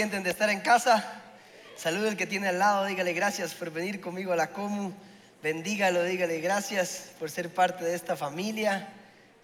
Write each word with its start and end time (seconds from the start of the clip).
sienten 0.00 0.22
de 0.22 0.30
estar 0.30 0.48
en 0.48 0.60
casa? 0.60 1.04
Salude 1.76 2.08
el 2.08 2.16
que 2.16 2.26
tiene 2.26 2.48
al 2.48 2.58
lado, 2.58 2.86
dígale 2.86 3.12
gracias 3.12 3.52
por 3.52 3.70
venir 3.70 4.00
conmigo 4.00 4.32
a 4.32 4.36
la 4.36 4.50
Comu. 4.50 4.94
Bendígalo, 5.42 6.02
dígale 6.04 6.40
gracias 6.40 7.10
por 7.18 7.30
ser 7.30 7.52
parte 7.52 7.84
de 7.84 7.94
esta 7.94 8.16
familia. 8.16 8.88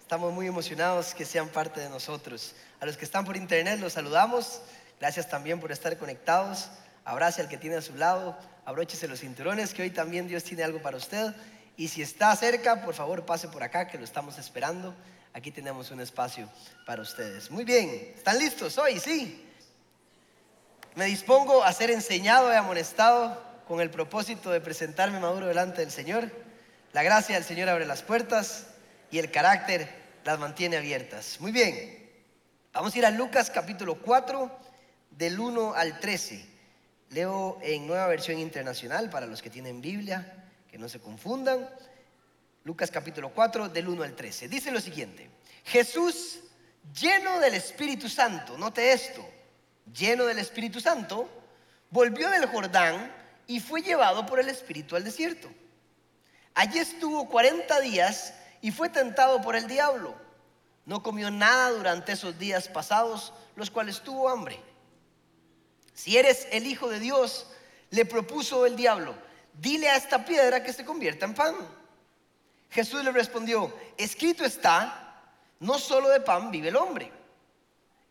Estamos 0.01 0.33
muy 0.33 0.47
emocionados 0.47 1.13
que 1.13 1.25
sean 1.25 1.47
parte 1.49 1.79
de 1.79 1.89
nosotros. 1.89 2.55
A 2.79 2.87
los 2.87 2.97
que 2.97 3.05
están 3.05 3.23
por 3.23 3.37
internet 3.37 3.79
los 3.79 3.93
saludamos. 3.93 4.61
Gracias 4.99 5.29
también 5.29 5.59
por 5.59 5.71
estar 5.71 5.95
conectados. 5.99 6.71
Abrace 7.05 7.41
al 7.41 7.49
que 7.49 7.59
tiene 7.59 7.75
a 7.75 7.81
su 7.83 7.93
lado. 7.93 8.35
Abróchese 8.65 9.07
los 9.07 9.19
cinturones 9.19 9.75
que 9.75 9.83
hoy 9.83 9.91
también 9.91 10.27
Dios 10.27 10.43
tiene 10.43 10.63
algo 10.63 10.81
para 10.81 10.97
usted. 10.97 11.35
Y 11.77 11.89
si 11.89 12.01
está 12.01 12.35
cerca, 12.35 12.83
por 12.83 12.95
favor 12.95 13.27
pase 13.27 13.47
por 13.47 13.61
acá 13.61 13.85
que 13.85 13.99
lo 13.99 14.05
estamos 14.05 14.39
esperando. 14.39 14.95
Aquí 15.35 15.51
tenemos 15.51 15.91
un 15.91 16.01
espacio 16.01 16.49
para 16.83 17.03
ustedes. 17.03 17.51
Muy 17.51 17.63
bien, 17.63 18.11
¿están 18.15 18.39
listos 18.39 18.75
hoy? 18.79 18.99
Sí. 18.99 19.43
Me 20.97 21.05
dispongo 21.05 21.63
a 21.63 21.71
ser 21.73 21.91
enseñado 21.91 22.51
y 22.51 22.55
amonestado 22.55 23.39
con 23.67 23.81
el 23.81 23.91
propósito 23.91 24.49
de 24.49 24.59
presentarme 24.59 25.19
maduro 25.19 25.45
delante 25.45 25.81
del 25.81 25.91
Señor. 25.91 26.31
La 26.91 27.03
gracia 27.03 27.35
del 27.35 27.43
Señor 27.43 27.69
abre 27.69 27.85
las 27.85 28.01
puertas 28.01 28.65
y 29.11 29.19
el 29.19 29.29
carácter 29.29 29.87
las 30.23 30.39
mantiene 30.39 30.75
abiertas. 30.75 31.37
Muy 31.39 31.51
bien, 31.51 32.09
vamos 32.73 32.95
a 32.95 32.97
ir 32.97 33.05
a 33.05 33.11
Lucas 33.11 33.51
capítulo 33.51 34.01
4 34.01 34.49
del 35.11 35.39
1 35.39 35.75
al 35.75 35.99
13. 35.99 36.43
Leo 37.11 37.59
en 37.61 37.85
nueva 37.85 38.07
versión 38.07 38.39
internacional 38.39 39.11
para 39.11 39.27
los 39.27 39.43
que 39.43 39.51
tienen 39.51 39.81
Biblia, 39.81 40.47
que 40.67 40.79
no 40.79 40.89
se 40.89 40.99
confundan. 40.99 41.69
Lucas 42.63 42.89
capítulo 42.89 43.29
4 43.29 43.69
del 43.69 43.87
1 43.87 44.01
al 44.01 44.15
13. 44.15 44.47
Dice 44.47 44.71
lo 44.71 44.81
siguiente, 44.81 45.29
Jesús 45.63 46.39
lleno 46.99 47.39
del 47.39 47.53
Espíritu 47.53 48.09
Santo, 48.09 48.57
note 48.57 48.91
esto, 48.91 49.36
lleno 49.93 50.25
del 50.25 50.39
Espíritu 50.39 50.79
Santo, 50.79 51.29
volvió 51.89 52.29
del 52.29 52.47
Jordán 52.47 53.13
y 53.47 53.59
fue 53.59 53.81
llevado 53.81 54.25
por 54.25 54.39
el 54.39 54.49
Espíritu 54.49 54.95
al 54.95 55.03
desierto. 55.03 55.49
Allí 56.53 56.79
estuvo 56.79 57.29
40 57.29 57.79
días 57.81 58.33
y 58.61 58.71
fue 58.71 58.89
tentado 58.89 59.41
por 59.41 59.55
el 59.55 59.67
diablo. 59.67 60.15
No 60.85 61.03
comió 61.03 61.29
nada 61.29 61.69
durante 61.71 62.13
esos 62.13 62.39
días 62.39 62.67
pasados, 62.67 63.33
los 63.55 63.69
cuales 63.69 64.01
tuvo 64.01 64.29
hambre. 64.29 64.59
Si 65.93 66.17
eres 66.17 66.47
el 66.51 66.65
Hijo 66.65 66.89
de 66.89 66.99
Dios, 66.99 67.47
le 67.89 68.05
propuso 68.05 68.65
el 68.65 68.75
diablo, 68.75 69.15
dile 69.53 69.89
a 69.89 69.97
esta 69.97 70.25
piedra 70.25 70.63
que 70.63 70.73
se 70.73 70.85
convierta 70.85 71.25
en 71.25 71.33
pan. 71.33 71.55
Jesús 72.69 73.03
le 73.03 73.11
respondió, 73.11 73.73
escrito 73.97 74.43
está, 74.43 75.23
no 75.59 75.79
solo 75.79 76.09
de 76.09 76.19
pan 76.19 76.51
vive 76.51 76.69
el 76.69 76.75
hombre. 76.75 77.11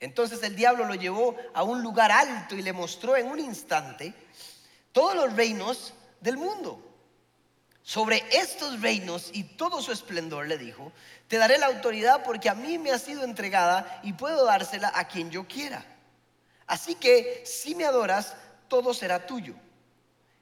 Entonces 0.01 0.43
el 0.43 0.57
diablo 0.57 0.85
lo 0.85 0.95
llevó 0.95 1.37
a 1.55 1.63
un 1.63 1.83
lugar 1.83 2.13
alto 2.13 2.55
y 2.55 2.63
le 2.63 2.73
mostró 2.73 3.17
en 3.17 3.27
un 3.27 3.39
instante 3.39 4.13
todos 4.93 5.15
los 5.15 5.33
reinos 5.35 5.95
del 6.21 6.37
mundo. 6.37 6.83
Sobre 7.83 8.25
estos 8.33 8.81
reinos 8.81 9.31
y 9.33 9.45
todo 9.45 9.81
su 9.81 9.93
esplendor 9.93 10.49
le 10.49 10.59
dijo, 10.59 10.93
te 11.29 11.39
daré 11.39 11.57
la 11.57 11.67
autoridad 11.67 12.25
porque 12.25 12.49
a 12.49 12.55
mí 12.55 12.79
me 12.79 12.91
ha 12.91 12.99
sido 12.99 13.23
entregada 13.23 14.01
y 14.03 14.13
puedo 14.13 14.45
dársela 14.45 14.91
a 14.95 15.07
quien 15.07 15.31
yo 15.31 15.47
quiera. 15.47 15.87
Así 16.67 16.97
que 16.97 17.45
si 17.47 17.75
me 17.77 17.85
adoras, 17.85 18.35
todo 18.69 18.93
será 18.93 19.25
tuyo. 19.25 19.55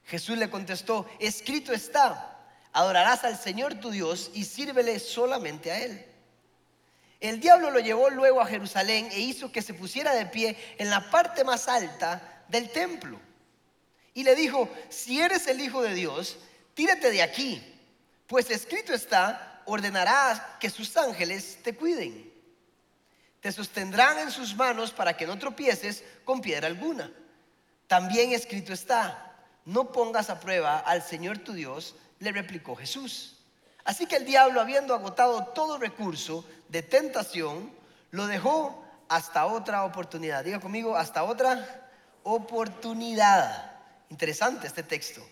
Jesús 0.05 0.39
le 0.39 0.51
contestó, 0.51 1.07
escrito 1.19 1.73
está, 1.73 2.39
adorarás 2.73 3.25
al 3.25 3.39
Señor 3.39 3.75
tu 3.75 3.91
Dios 3.91 4.31
y 4.35 4.45
sírvele 4.45 4.99
solamente 4.99 5.71
a 5.71 5.83
Él. 5.83 6.14
El 7.25 7.41
diablo 7.41 7.71
lo 7.71 7.81
llevó 7.81 8.11
luego 8.11 8.43
a 8.43 8.47
Jerusalén 8.47 9.09
e 9.11 9.19
hizo 9.19 9.51
que 9.51 9.63
se 9.63 9.73
pusiera 9.73 10.13
de 10.13 10.27
pie 10.27 10.59
en 10.77 10.91
la 10.91 11.11
parte 11.11 11.43
más 11.43 11.69
alta 11.69 12.45
del 12.49 12.71
templo. 12.71 13.19
Y 14.13 14.25
le 14.25 14.35
dijo, 14.35 14.69
si 14.91 15.23
eres 15.23 15.47
el 15.47 15.59
Hijo 15.63 15.81
de 15.81 15.95
Dios, 15.95 16.37
tírate 16.75 17.11
de 17.11 17.23
aquí, 17.23 17.63
pues 18.27 18.51
escrito 18.51 18.93
está, 18.93 19.63
ordenarás 19.65 20.43
que 20.61 20.69
sus 20.69 20.95
ángeles 20.99 21.61
te 21.63 21.75
cuiden. 21.75 22.31
Te 23.41 23.51
sostendrán 23.53 24.19
en 24.19 24.31
sus 24.31 24.55
manos 24.55 24.91
para 24.91 25.17
que 25.17 25.27
no 25.27 25.39
tropieces 25.39 26.05
con 26.27 26.43
piedra 26.43 26.67
alguna. 26.67 27.11
También 27.87 28.33
escrito 28.33 28.75
está, 28.75 29.35
no 29.65 29.93
pongas 29.93 30.29
a 30.29 30.41
prueba 30.41 30.79
al 30.79 31.03
Señor 31.03 31.39
tu 31.39 31.55
Dios, 31.55 31.97
le 32.19 32.33
replicó 32.33 32.77
Jesús. 32.77 33.34
Así 33.85 34.07
que 34.07 34.17
el 34.17 34.25
diablo, 34.25 34.61
habiendo 34.61 34.95
agotado 34.95 35.45
todo 35.55 35.79
recurso 35.79 36.45
de 36.69 36.83
tentación, 36.83 37.71
lo 38.11 38.27
dejó 38.27 38.83
hasta 39.09 39.47
otra 39.47 39.85
oportunidad. 39.85 40.45
Diga 40.45 40.61
conmigo, 40.61 40.97
hasta 40.97 41.23
otra 41.25 41.91
oportunidad. 42.23 43.73
Interesante 44.09 44.67
este 44.67 44.83
texto. 44.83 45.23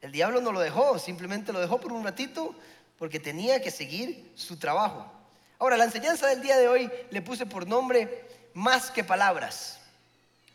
El 0.00 0.12
diablo 0.12 0.40
no 0.40 0.52
lo 0.52 0.60
dejó, 0.60 0.98
simplemente 0.98 1.52
lo 1.52 1.60
dejó 1.60 1.80
por 1.80 1.92
un 1.92 2.04
ratito 2.04 2.54
porque 2.98 3.18
tenía 3.18 3.60
que 3.60 3.70
seguir 3.70 4.32
su 4.36 4.56
trabajo. 4.58 5.12
Ahora, 5.58 5.76
la 5.76 5.84
enseñanza 5.84 6.26
del 6.28 6.40
día 6.40 6.56
de 6.56 6.68
hoy 6.68 6.90
le 7.10 7.22
puse 7.22 7.46
por 7.46 7.66
nombre 7.66 8.26
Más 8.54 8.90
que 8.90 9.04
palabras. 9.04 9.80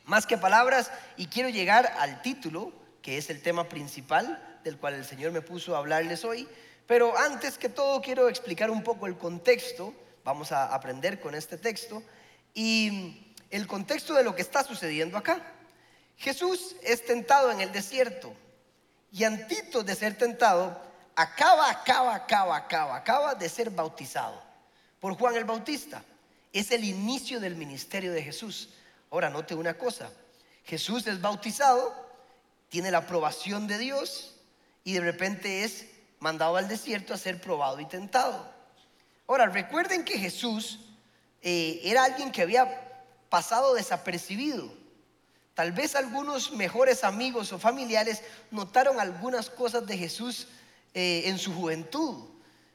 Más 0.06 0.26
que 0.26 0.38
palabras 0.38 0.92
y 1.16 1.28
quiero 1.28 1.50
llegar 1.50 1.94
al 2.00 2.22
título 2.22 2.74
que 3.02 3.18
es 3.18 3.30
el 3.30 3.42
tema 3.42 3.70
principal 3.70 4.60
del 4.64 4.78
cual 4.78 4.94
el 4.96 5.06
Señor 5.06 5.32
me 5.32 5.42
puso 5.42 5.76
a 5.76 5.80
hablarles 5.80 6.24
hoy. 6.24 6.48
Pero 6.88 7.18
antes 7.18 7.58
que 7.58 7.70
todo 7.70 8.02
quiero 8.02 8.30
explicar 8.30 8.70
un 8.70 8.84
poco 8.84 9.08
el 9.08 9.18
contexto, 9.18 9.94
vamos 10.24 10.52
a 10.52 10.74
aprender 10.74 11.20
con 11.20 11.36
este 11.36 11.58
texto, 11.58 12.04
y 12.54 13.34
el 13.50 13.68
contexto 13.68 14.14
de 14.14 14.24
lo 14.24 14.36
que 14.36 14.42
está 14.42 14.64
sucediendo 14.64 15.18
acá. 15.18 15.42
Jesús 16.18 16.76
es 16.84 17.06
tentado 17.06 17.52
en 17.52 17.62
el 17.62 17.72
desierto 17.72 18.34
y 19.12 19.24
antes 19.24 19.86
de 19.86 19.96
ser 19.96 20.18
tentado, 20.18 20.80
acaba, 21.16 21.70
acaba, 21.70 22.16
acaba, 22.16 22.56
acaba, 22.56 22.96
acaba 22.96 23.36
de 23.36 23.50
ser 23.50 23.70
bautizado 23.70 24.42
por 25.00 25.18
Juan 25.18 25.36
el 25.36 25.46
Bautista. 25.46 26.04
Es 26.52 26.72
el 26.72 26.84
inicio 26.84 27.40
del 27.40 27.56
ministerio 27.56 28.12
de 28.12 28.22
Jesús. 28.22 28.70
Ahora, 29.10 29.30
note 29.30 29.56
una 29.56 29.76
cosa, 29.76 30.12
Jesús 30.64 31.06
es 31.08 31.20
bautizado 31.20 32.04
tiene 32.74 32.90
la 32.90 32.98
aprobación 32.98 33.68
de 33.68 33.78
Dios 33.78 34.34
y 34.84 34.94
de 34.94 35.02
repente 35.02 35.64
es 35.64 35.86
mandado 36.24 36.56
al 36.56 36.70
desierto 36.70 37.14
a 37.14 37.18
ser 37.18 37.42
probado 37.42 37.82
y 37.82 37.86
tentado. 37.86 38.50
Ahora, 39.28 39.48
recuerden 39.48 40.06
que 40.06 40.18
Jesús 40.18 40.80
eh, 41.42 41.82
era 41.84 42.06
alguien 42.06 42.32
que 42.32 42.42
había 42.42 43.04
pasado 43.28 43.74
desapercibido. 43.74 44.74
Tal 45.54 45.74
vez 45.74 45.96
algunos 45.96 46.54
mejores 46.54 47.04
amigos 47.04 47.52
o 47.52 47.60
familiares 47.60 48.22
notaron 48.52 49.02
algunas 49.02 49.50
cosas 49.50 49.86
de 49.86 49.98
Jesús 49.98 50.48
eh, 50.94 51.24
en 51.26 51.38
su 51.38 51.54
juventud. 51.54 52.30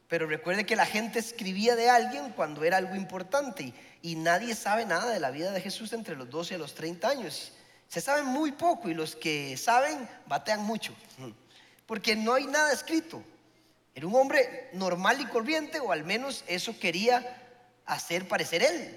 Pero 0.08 0.26
recuerde 0.26 0.66
que 0.66 0.76
la 0.76 0.84
gente 0.84 1.18
escribía 1.18 1.74
de 1.74 1.88
alguien 1.88 2.32
cuando 2.32 2.64
era 2.64 2.76
algo 2.76 2.96
importante 2.96 3.72
y, 4.02 4.14
nadie 4.16 4.54
sabe 4.54 4.84
nada 4.84 5.10
de 5.10 5.20
la 5.20 5.30
vida 5.30 5.52
de 5.52 5.62
Jesús 5.62 5.94
entre 5.94 6.16
los 6.16 6.28
12 6.28 6.54
y 6.54 6.58
los 6.58 6.74
30 6.74 7.08
años. 7.08 7.52
Se 7.88 8.02
sabe 8.02 8.24
muy 8.24 8.52
poco 8.52 8.90
y 8.90 8.94
los 8.94 9.16
que 9.16 9.56
saben 9.56 10.06
batean 10.26 10.64
mucho, 10.64 10.92
porque 11.86 12.14
no 12.14 12.34
hay 12.34 12.46
nada 12.46 12.74
escrito. 12.74 13.24
Era 13.98 14.06
un 14.06 14.14
hombre 14.14 14.70
normal 14.74 15.20
y 15.20 15.26
corriente, 15.26 15.80
o 15.80 15.90
al 15.90 16.04
menos 16.04 16.44
eso 16.46 16.78
quería 16.78 17.42
hacer 17.84 18.28
parecer 18.28 18.62
él, 18.62 18.96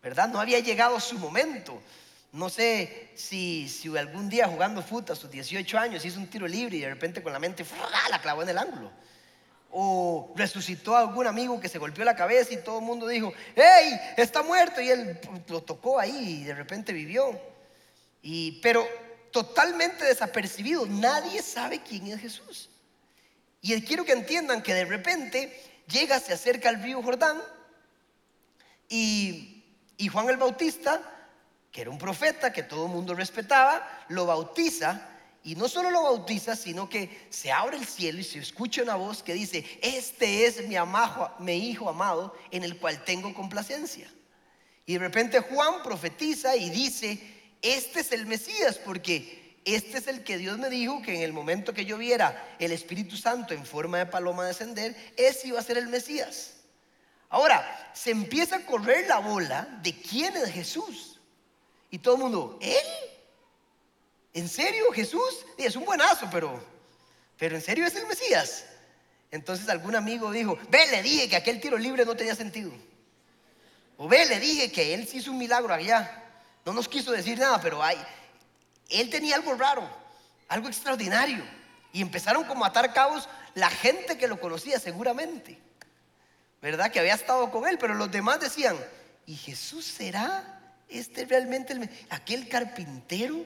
¿verdad? 0.00 0.28
No 0.28 0.38
había 0.40 0.60
llegado 0.60 1.00
su 1.00 1.18
momento. 1.18 1.82
No 2.30 2.48
sé 2.48 3.10
si, 3.16 3.68
si 3.68 3.96
algún 3.98 4.28
día 4.28 4.46
jugando 4.46 4.80
fútbol 4.80 5.10
a 5.10 5.16
sus 5.16 5.28
18 5.28 5.76
años 5.76 6.04
hizo 6.04 6.20
un 6.20 6.28
tiro 6.28 6.46
libre 6.46 6.76
y 6.76 6.80
de 6.82 6.88
repente 6.88 7.20
con 7.20 7.32
la 7.32 7.40
mente 7.40 7.66
la 8.12 8.20
clavó 8.20 8.44
en 8.44 8.50
el 8.50 8.58
ángulo. 8.58 8.92
O 9.72 10.32
resucitó 10.36 10.94
a 10.94 11.00
algún 11.00 11.26
amigo 11.26 11.58
que 11.58 11.68
se 11.68 11.78
golpeó 11.78 12.04
la 12.04 12.14
cabeza 12.14 12.54
y 12.54 12.58
todo 12.58 12.78
el 12.78 12.84
mundo 12.84 13.08
dijo, 13.08 13.32
¡Hey! 13.56 13.98
Está 14.16 14.44
muerto. 14.44 14.80
Y 14.80 14.88
él 14.88 15.18
lo 15.48 15.64
tocó 15.64 15.98
ahí 15.98 16.42
y 16.42 16.44
de 16.44 16.54
repente 16.54 16.92
vivió 16.92 17.36
pero 18.62 18.86
totalmente 19.32 20.04
desapercibido, 20.04 20.86
nadie 20.86 21.42
sabe 21.42 21.82
quién 21.82 22.06
es 22.06 22.20
Jesús. 22.20 22.70
Y 23.60 23.80
quiero 23.82 24.04
que 24.04 24.12
entiendan 24.12 24.62
que 24.62 24.74
de 24.74 24.84
repente 24.84 25.52
llega, 25.88 26.20
se 26.20 26.32
acerca 26.32 26.68
al 26.68 26.82
río 26.82 27.02
Jordán 27.02 27.40
y, 28.88 29.64
Juan 30.12 30.28
el 30.28 30.36
Bautista, 30.36 31.02
que 31.72 31.82
era 31.82 31.90
un 31.90 31.98
profeta 31.98 32.52
que 32.52 32.62
todo 32.62 32.86
el 32.86 32.92
mundo 32.92 33.14
respetaba, 33.14 34.04
lo 34.08 34.26
bautiza 34.26 35.08
y 35.42 35.54
no 35.54 35.68
solo 35.68 35.90
lo 35.90 36.02
bautiza, 36.02 36.56
sino 36.56 36.88
que 36.88 37.26
se 37.30 37.50
abre 37.50 37.76
el 37.76 37.86
cielo 37.86 38.20
y 38.20 38.24
se 38.24 38.38
escucha 38.38 38.82
una 38.82 38.94
voz 38.94 39.22
que 39.22 39.34
dice, 39.34 39.64
este 39.82 40.46
es 40.46 40.66
mi, 40.66 40.76
amajo, 40.76 41.30
mi 41.40 41.68
hijo 41.68 41.88
amado 41.88 42.34
en 42.50 42.64
el 42.64 42.78
cual 42.78 43.02
tengo 43.04 43.34
complacencia. 43.34 44.10
Y 44.86 44.94
de 44.94 44.98
repente 45.00 45.40
Juan 45.40 45.82
profetiza 45.82 46.56
y 46.56 46.70
dice, 46.70 47.20
este 47.60 48.00
es 48.00 48.12
el 48.12 48.26
Mesías, 48.26 48.78
porque 48.78 49.37
este 49.64 49.98
es 49.98 50.06
el 50.06 50.24
que 50.24 50.38
Dios 50.38 50.58
me 50.58 50.70
dijo 50.70 51.02
que 51.02 51.14
en 51.14 51.22
el 51.22 51.32
momento 51.32 51.74
que 51.74 51.84
yo 51.84 51.98
viera 51.98 52.56
el 52.58 52.72
Espíritu 52.72 53.16
Santo 53.16 53.54
en 53.54 53.66
forma 53.66 53.98
de 53.98 54.06
paloma 54.06 54.46
descender, 54.46 54.96
ese 55.16 55.48
iba 55.48 55.60
a 55.60 55.62
ser 55.62 55.78
el 55.78 55.88
Mesías. 55.88 56.54
Ahora, 57.28 57.90
se 57.92 58.10
empieza 58.10 58.56
a 58.56 58.66
correr 58.66 59.06
la 59.06 59.18
bola 59.18 59.68
de 59.82 59.92
quién 59.92 60.36
es 60.36 60.50
Jesús. 60.50 61.20
Y 61.90 61.98
todo 61.98 62.14
el 62.14 62.20
mundo, 62.22 62.58
¿él? 62.60 62.86
¿En 64.34 64.48
serio, 64.48 64.90
Jesús? 64.92 65.44
Es 65.56 65.76
un 65.76 65.84
buenazo, 65.84 66.28
pero, 66.30 66.62
pero 67.36 67.56
¿en 67.56 67.62
serio 67.62 67.86
es 67.86 67.94
el 67.96 68.06
Mesías? 68.06 68.64
Entonces 69.30 69.68
algún 69.68 69.94
amigo 69.94 70.30
dijo, 70.30 70.58
ve, 70.70 70.86
le 70.90 71.02
dije 71.02 71.28
que 71.28 71.36
aquel 71.36 71.60
tiro 71.60 71.76
libre 71.76 72.04
no 72.04 72.16
tenía 72.16 72.34
sentido. 72.34 72.72
O 73.96 74.08
ve, 74.08 74.24
le 74.26 74.40
dije 74.40 74.72
que 74.72 74.94
él 74.94 75.06
sí 75.06 75.18
hizo 75.18 75.30
un 75.30 75.38
milagro 75.38 75.74
allá. 75.74 76.24
No 76.64 76.72
nos 76.72 76.88
quiso 76.88 77.12
decir 77.12 77.38
nada, 77.38 77.60
pero 77.60 77.82
hay, 77.82 77.98
él 78.88 79.10
tenía 79.10 79.36
algo 79.36 79.54
raro, 79.54 79.88
algo 80.48 80.68
extraordinario. 80.68 81.44
Y 81.92 82.02
empezaron 82.02 82.44
como 82.44 82.64
a 82.64 82.68
atar 82.68 82.92
cabos 82.92 83.28
la 83.54 83.70
gente 83.70 84.18
que 84.18 84.28
lo 84.28 84.40
conocía 84.40 84.78
seguramente. 84.78 85.58
¿Verdad? 86.60 86.90
Que 86.90 87.00
había 87.00 87.14
estado 87.14 87.50
con 87.50 87.66
él, 87.66 87.78
pero 87.78 87.94
los 87.94 88.10
demás 88.10 88.40
decían, 88.40 88.76
¿y 89.26 89.36
Jesús 89.36 89.84
será 89.84 90.60
este 90.88 91.24
realmente 91.24 91.72
el, 91.72 91.88
aquel 92.10 92.48
carpintero? 92.48 93.44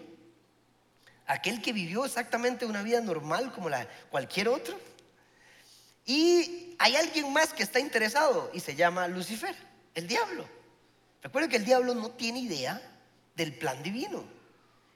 Aquel 1.27 1.61
que 1.61 1.73
vivió 1.73 2.05
exactamente 2.05 2.65
una 2.65 2.83
vida 2.83 3.01
normal 3.01 3.53
como 3.53 3.69
la 3.69 3.87
cualquier 4.11 4.49
otro. 4.49 4.79
Y 6.05 6.75
hay 6.79 6.97
alguien 6.97 7.33
más 7.33 7.53
que 7.53 7.63
está 7.63 7.79
interesado 7.79 8.51
y 8.53 8.61
se 8.61 8.75
llama 8.75 9.07
Lucifer, 9.09 9.55
el 9.95 10.09
diablo. 10.09 10.49
Recuerden 11.23 11.51
que 11.51 11.57
el 11.57 11.65
diablo 11.65 11.95
no 11.95 12.11
tiene 12.11 12.41
idea 12.41 12.81
del 13.37 13.55
plan 13.55 13.83
divino. 13.83 14.25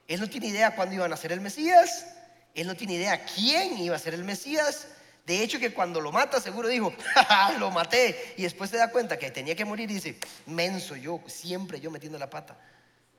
Él 0.07 0.19
no 0.19 0.29
tiene 0.29 0.47
idea 0.47 0.75
cuándo 0.75 0.95
iban 0.95 1.11
a 1.11 1.17
ser 1.17 1.31
el 1.31 1.41
Mesías, 1.41 2.05
él 2.53 2.67
no 2.67 2.75
tiene 2.75 2.93
idea 2.93 3.25
quién 3.25 3.77
iba 3.77 3.95
a 3.95 3.99
ser 3.99 4.13
el 4.13 4.23
Mesías. 4.23 4.87
De 5.25 5.43
hecho, 5.43 5.59
que 5.59 5.73
cuando 5.73 5.99
lo 5.99 6.11
mata, 6.11 6.39
seguro 6.39 6.69
dijo, 6.69 6.93
lo 7.59 7.69
maté. 7.69 8.33
Y 8.37 8.43
después 8.43 8.69
se 8.69 8.77
da 8.77 8.89
cuenta 8.89 9.19
que 9.19 9.29
tenía 9.29 9.55
que 9.55 9.65
morir 9.65 9.91
y 9.91 9.95
dice, 9.95 10.17
menso 10.45 10.95
yo, 10.95 11.21
siempre 11.27 11.81
yo 11.81 11.91
metiendo 11.91 12.17
la 12.17 12.29
pata, 12.29 12.57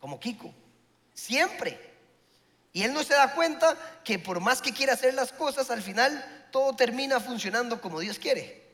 como 0.00 0.18
Kiko, 0.18 0.52
siempre. 1.12 1.78
Y 2.72 2.82
él 2.82 2.94
no 2.94 3.04
se 3.04 3.14
da 3.14 3.34
cuenta 3.34 3.76
que 4.04 4.18
por 4.18 4.40
más 4.40 4.62
que 4.62 4.72
quiera 4.72 4.94
hacer 4.94 5.14
las 5.14 5.32
cosas, 5.32 5.70
al 5.70 5.82
final 5.82 6.48
todo 6.50 6.74
termina 6.74 7.20
funcionando 7.20 7.80
como 7.80 8.00
Dios 8.00 8.18
quiere. 8.18 8.66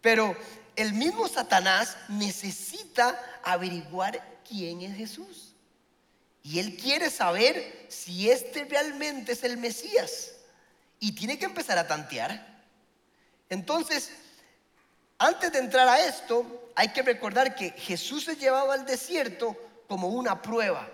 Pero 0.00 0.36
el 0.76 0.92
mismo 0.92 1.26
Satanás 1.26 1.96
necesita 2.08 3.20
averiguar 3.42 4.40
quién 4.48 4.82
es 4.82 4.96
Jesús. 4.96 5.47
Y 6.42 6.58
él 6.58 6.76
quiere 6.76 7.10
saber 7.10 7.86
si 7.88 8.30
este 8.30 8.64
realmente 8.64 9.32
es 9.32 9.44
el 9.44 9.56
Mesías. 9.56 10.32
Y 11.00 11.12
tiene 11.12 11.38
que 11.38 11.44
empezar 11.44 11.78
a 11.78 11.86
tantear. 11.86 12.46
Entonces, 13.48 14.10
antes 15.18 15.52
de 15.52 15.58
entrar 15.58 15.88
a 15.88 16.04
esto, 16.04 16.70
hay 16.74 16.88
que 16.88 17.02
recordar 17.02 17.54
que 17.54 17.70
Jesús 17.70 18.24
se 18.24 18.36
llevaba 18.36 18.74
al 18.74 18.86
desierto 18.86 19.56
como 19.88 20.08
una 20.08 20.40
prueba. 20.42 20.88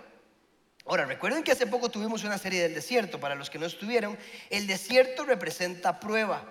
Ahora, 0.85 1.05
recuerden 1.05 1.43
que 1.43 1.51
hace 1.51 1.67
poco 1.67 1.89
tuvimos 1.89 2.23
una 2.23 2.37
serie 2.37 2.61
del 2.61 2.75
desierto, 2.75 3.19
para 3.19 3.35
los 3.35 3.49
que 3.49 3.59
no 3.59 3.65
estuvieron, 3.65 4.17
el 4.49 4.67
desierto 4.67 5.25
representa 5.25 5.99
prueba, 5.99 6.43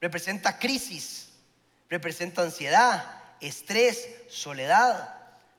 representa 0.00 0.58
crisis, 0.58 1.30
representa 1.88 2.42
ansiedad, 2.42 3.22
estrés, 3.40 4.08
soledad, 4.28 5.14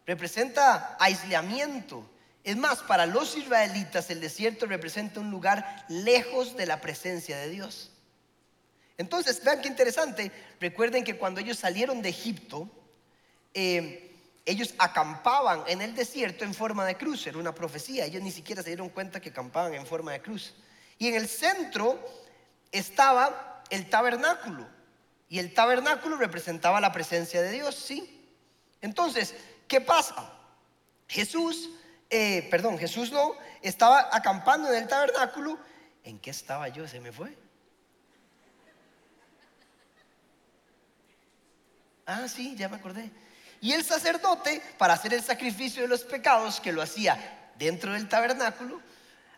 representa 0.05 0.97
aislamiento. 0.99 2.07
Es 2.49 2.57
más, 2.57 2.79
para 2.79 3.05
los 3.05 3.37
israelitas 3.37 4.09
el 4.09 4.21
desierto 4.21 4.65
representa 4.65 5.19
un 5.19 5.29
lugar 5.29 5.85
lejos 5.87 6.57
de 6.57 6.65
la 6.65 6.81
presencia 6.81 7.37
de 7.37 7.47
Dios. 7.47 7.91
Entonces, 8.97 9.43
vean 9.43 9.61
qué 9.61 9.67
interesante, 9.67 10.31
recuerden 10.59 11.03
que 11.03 11.15
cuando 11.15 11.41
ellos 11.41 11.59
salieron 11.59 12.01
de 12.01 12.09
Egipto, 12.09 12.67
eh, 13.53 14.15
ellos 14.47 14.73
acampaban 14.79 15.61
en 15.67 15.83
el 15.83 15.93
desierto 15.93 16.43
en 16.43 16.55
forma 16.55 16.87
de 16.87 16.97
cruz, 16.97 17.27
era 17.27 17.37
una 17.37 17.53
profecía, 17.53 18.05
ellos 18.05 18.23
ni 18.23 18.31
siquiera 18.31 18.63
se 18.63 18.69
dieron 18.69 18.89
cuenta 18.89 19.19
que 19.19 19.29
acampaban 19.29 19.75
en 19.75 19.85
forma 19.85 20.13
de 20.13 20.21
cruz. 20.21 20.55
Y 20.97 21.07
en 21.07 21.13
el 21.13 21.27
centro 21.27 22.03
estaba 22.71 23.63
el 23.69 23.91
tabernáculo, 23.91 24.67
y 25.29 25.37
el 25.37 25.53
tabernáculo 25.53 26.17
representaba 26.17 26.81
la 26.81 26.91
presencia 26.91 27.43
de 27.43 27.51
Dios, 27.51 27.75
¿sí? 27.75 28.27
Entonces, 28.81 29.35
¿qué 29.67 29.81
pasa? 29.81 30.33
Jesús, 31.07 31.69
eh, 32.09 32.47
perdón, 32.49 32.77
Jesús 32.77 33.11
no, 33.11 33.35
estaba 33.61 34.09
acampando 34.11 34.69
en 34.69 34.83
el 34.83 34.87
tabernáculo. 34.87 35.59
¿En 36.03 36.19
qué 36.19 36.31
estaba 36.31 36.67
yo? 36.69 36.87
Se 36.87 36.99
me 36.99 37.11
fue. 37.11 37.37
Ah, 42.05 42.27
sí, 42.27 42.55
ya 42.55 42.69
me 42.69 42.77
acordé. 42.77 43.11
Y 43.61 43.73
el 43.73 43.83
sacerdote, 43.83 44.61
para 44.77 44.93
hacer 44.93 45.13
el 45.13 45.21
sacrificio 45.21 45.83
de 45.83 45.87
los 45.87 46.03
pecados, 46.03 46.59
que 46.59 46.71
lo 46.71 46.81
hacía 46.81 47.51
dentro 47.57 47.93
del 47.93 48.09
tabernáculo, 48.09 48.81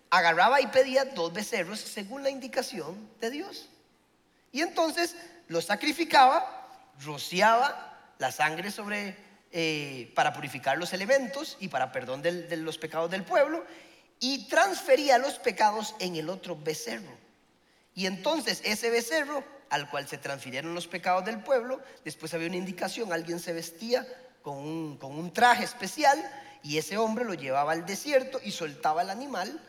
agarraba 0.09 0.61
y 0.61 0.67
pedía 0.67 1.05
dos 1.05 1.33
becerros 1.33 1.79
según 1.79 2.23
la 2.23 2.29
indicación 2.29 3.09
de 3.19 3.31
Dios. 3.31 3.67
Y 4.51 4.61
entonces 4.61 5.15
los 5.47 5.65
sacrificaba, 5.65 6.93
rociaba 7.03 8.13
la 8.19 8.31
sangre 8.31 8.71
sobre, 8.71 9.17
eh, 9.51 10.11
para 10.15 10.33
purificar 10.33 10.77
los 10.77 10.93
elementos 10.93 11.57
y 11.59 11.67
para 11.67 11.91
perdón 11.91 12.21
de 12.21 12.57
los 12.57 12.77
pecados 12.77 13.11
del 13.11 13.23
pueblo, 13.23 13.65
y 14.19 14.47
transfería 14.47 15.17
los 15.17 15.39
pecados 15.39 15.95
en 15.99 16.15
el 16.15 16.29
otro 16.29 16.55
becerro. 16.55 17.11
Y 17.93 18.05
entonces 18.05 18.61
ese 18.63 18.89
becerro 18.89 19.43
al 19.71 19.89
cual 19.89 20.07
se 20.07 20.17
transfirieron 20.17 20.75
los 20.75 20.87
pecados 20.87 21.25
del 21.25 21.39
pueblo. 21.39 21.81
Después 22.03 22.33
había 22.33 22.47
una 22.47 22.57
indicación, 22.57 23.11
alguien 23.11 23.39
se 23.39 23.53
vestía 23.53 24.05
con 24.41 24.57
un, 24.57 25.33
traje 25.33 25.63
especial 25.63 26.19
y 26.61 26.77
ese 26.77 26.97
hombre 26.97 27.25
lo 27.25 27.33
llevaba 27.33 27.71
al 27.71 27.85
desierto 27.85 28.39
y 28.43 28.51
soltaba 28.51 29.01
el 29.01 29.09
animal 29.09 29.59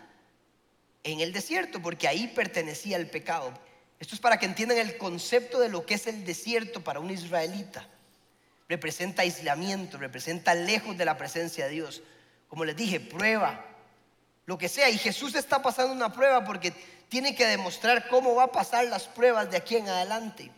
en 1.04 1.20
el 1.20 1.32
desierto, 1.32 1.80
porque 1.80 2.08
ahí 2.08 2.28
pertenecía 2.28 2.96
el 2.96 3.08
pecado. 3.08 3.52
Esto 4.00 4.16
es 4.16 4.20
para 4.20 4.38
que 4.38 4.46
entiendan 4.46 4.78
el 4.78 4.98
concepto 4.98 5.60
de 5.60 5.68
lo 5.68 5.86
que 5.86 5.94
es 5.94 6.06
el 6.08 6.24
desierto 6.24 6.82
para 6.82 7.00
un 7.00 7.10
israelita. 7.10 7.88
Representa 8.72 9.20
aislamiento, 9.20 9.98
representa 9.98 10.54
lejos 10.54 10.96
de 10.96 11.04
la 11.04 11.18
presencia 11.18 11.66
de 11.66 11.72
Dios. 11.72 12.02
Como 12.48 12.64
les 12.64 12.74
dije, 12.74 13.00
prueba, 13.00 13.66
lo 14.46 14.56
que 14.56 14.66
sea. 14.66 14.88
Y 14.88 14.96
Jesús 14.96 15.34
está 15.34 15.60
pasando 15.60 15.92
una 15.92 16.10
prueba 16.10 16.42
porque 16.42 16.72
tiene 17.10 17.34
que 17.34 17.46
demostrar 17.46 18.08
cómo 18.08 18.34
va 18.34 18.44
a 18.44 18.50
pasar 18.52 18.86
las 18.86 19.04
pruebas 19.08 19.50
de 19.50 19.58
aquí 19.58 19.76
en 19.76 19.90
adelante. 19.90 20.50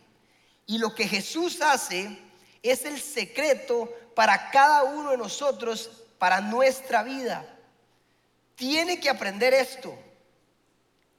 Y 0.65 0.77
lo 0.77 0.95
que 0.95 1.09
Jesús 1.09 1.59
hace 1.59 2.17
es 2.63 2.85
el 2.85 3.01
secreto 3.01 3.93
para 4.15 4.49
cada 4.49 4.83
uno 4.83 5.11
de 5.11 5.17
nosotros, 5.17 5.91
para 6.17 6.39
nuestra 6.39 7.03
vida. 7.03 7.45
Tiene 8.55 8.97
que 9.01 9.09
aprender 9.09 9.53
esto. 9.53 9.93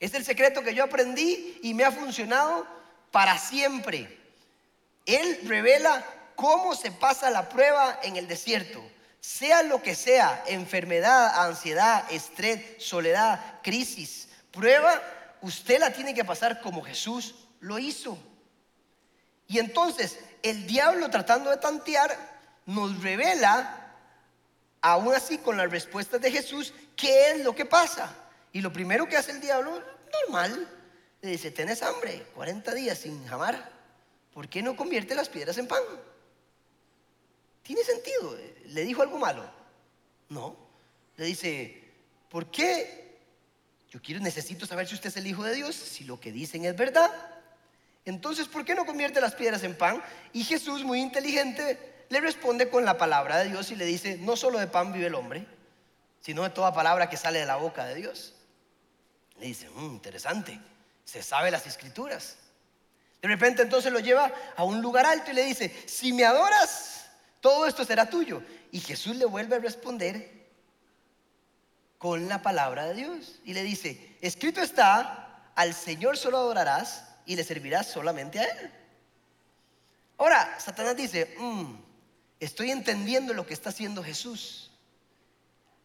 Es 0.01 0.15
el 0.15 0.25
secreto 0.25 0.63
que 0.63 0.75
yo 0.75 0.85
aprendí 0.85 1.59
y 1.63 1.75
me 1.75 1.85
ha 1.85 1.93
funcionado 1.93 2.67
para 3.11 3.37
siempre. 3.37 4.19
Él 5.05 5.41
revela 5.45 6.03
cómo 6.37 6.77
se 6.77 6.93
pasa 6.93 7.31
la 7.31 7.49
prueba 7.49 7.99
en 8.03 8.17
el 8.17 8.29
desierto. 8.29 8.81
Sea 9.21 9.65
lo 9.65 9.83
que 9.83 9.97
sea, 9.97 10.45
enfermedad, 10.47 11.45
ansiedad, 11.45 12.05
estrés, 12.13 12.63
soledad, 12.79 13.61
crisis, 13.63 14.29
prueba, 14.53 15.03
usted 15.41 15.81
la 15.81 15.93
tiene 15.93 16.15
que 16.15 16.25
pasar 16.25 16.61
como 16.61 16.83
Jesús 16.83 17.35
lo 17.61 17.79
hizo. 17.79 18.17
Y 19.49 19.59
entonces 19.59 20.19
el 20.43 20.67
diablo 20.67 21.11
tratando 21.11 21.51
de 21.51 21.57
tantear 21.57 22.17
nos 22.67 23.03
revela, 23.03 23.95
aún 24.81 25.15
así 25.15 25.39
con 25.39 25.57
las 25.57 25.71
respuestas 25.71 26.21
de 26.21 26.31
Jesús, 26.31 26.73
qué 26.95 27.33
es 27.33 27.45
lo 27.45 27.55
que 27.55 27.65
pasa. 27.65 28.15
Y 28.53 28.61
lo 28.61 28.73
primero 28.73 29.09
que 29.09 29.17
hace 29.17 29.33
el 29.33 29.41
diablo, 29.41 29.83
normal, 30.23 30.69
le 31.21 31.31
dice, 31.31 31.51
tenés 31.51 31.83
hambre, 31.83 32.27
40 32.35 32.75
días 32.75 32.99
sin 32.99 33.27
jamar, 33.27 33.71
¿por 34.33 34.49
qué 34.49 34.63
no 34.63 34.77
convierte 34.77 35.15
las 35.15 35.29
piedras 35.29 35.59
en 35.59 35.67
pan? 35.67 35.83
¿Tiene 37.67 37.83
sentido? 37.83 38.37
¿Le 38.67 38.83
dijo 38.83 39.03
algo 39.03 39.19
malo? 39.19 39.45
No. 40.29 40.57
Le 41.17 41.25
dice, 41.25 41.83
¿por 42.29 42.51
qué 42.51 43.07
yo 43.91 44.03
quiero, 44.03 44.21
necesito 44.21 44.67
saber 44.67 44.87
si 44.87 44.95
usted 44.95 45.09
es 45.09 45.17
el 45.17 45.27
Hijo 45.27 45.43
de 45.43 45.55
Dios, 45.55 45.75
si 45.75 46.05
lo 46.05 46.21
que 46.21 46.33
dicen 46.33 46.65
es 46.65 46.77
verdad. 46.77 47.11
Entonces, 48.05 48.47
¿por 48.47 48.65
qué 48.65 48.75
no 48.75 48.85
convierte 48.85 49.21
las 49.21 49.35
piedras 49.35 49.63
en 49.63 49.77
pan? 49.77 50.03
Y 50.33 50.45
Jesús, 50.45 50.85
muy 50.85 51.01
inteligente, 51.01 52.05
le 52.09 52.21
responde 52.21 52.69
con 52.69 52.85
la 52.85 52.99
palabra 52.99 53.39
de 53.39 53.49
Dios 53.49 53.71
y 53.71 53.77
le 53.77 53.85
dice, 53.85 54.19
no 54.19 54.37
solo 54.37 54.59
de 54.59 54.67
pan 54.67 54.93
vive 54.93 55.07
el 55.07 55.15
hombre, 55.15 55.47
sino 56.21 56.43
de 56.43 56.51
toda 56.51 56.75
palabra 56.75 57.09
que 57.09 57.17
sale 57.17 57.39
de 57.39 57.47
la 57.47 57.57
boca 57.57 57.85
de 57.85 57.95
Dios. 57.95 58.35
Le 59.39 59.47
dice, 59.47 59.69
mm, 59.71 59.95
interesante, 59.95 60.61
se 61.05 61.23
sabe 61.23 61.51
las 61.51 61.67
escrituras. 61.67 62.37
De 63.23 63.29
repente 63.29 63.63
entonces 63.63 63.93
lo 63.93 64.01
lleva 64.01 64.33
a 64.57 64.65
un 64.65 64.83
lugar 64.83 65.07
alto 65.07 65.31
y 65.31 65.35
le 65.35 65.45
dice, 65.45 65.75
si 65.87 66.13
me 66.13 66.25
adoras, 66.25 66.96
todo 67.47 67.65
esto 67.65 67.85
será 67.85 68.11
tuyo. 68.11 68.43
Y 68.73 68.81
Jesús 68.81 69.15
le 69.15 69.25
vuelve 69.25 69.55
a 69.55 69.61
responder 69.61 70.49
con 71.97 72.29
la 72.29 72.43
palabra 72.43 72.87
de 72.87 72.95
Dios. 72.95 73.39
Y 73.45 73.55
le 73.55 73.63
dice, 73.63 74.17
escrito 74.21 74.61
está, 74.61 75.53
al 75.55 75.73
Señor 75.73 76.17
solo 76.17 76.39
adorarás 76.39 77.05
y 77.25 77.37
le 77.37 77.45
servirás 77.45 77.87
solamente 77.87 78.41
a 78.41 78.47
Él. 78.47 78.73
Ahora, 80.19 80.59
Satanás 80.59 80.97
dice, 80.97 81.37
mm, 81.39 81.75
estoy 82.41 82.73
entendiendo 82.73 83.33
lo 83.33 83.47
que 83.47 83.55
está 83.55 83.69
haciendo 83.69 84.03
Jesús. 84.03 84.73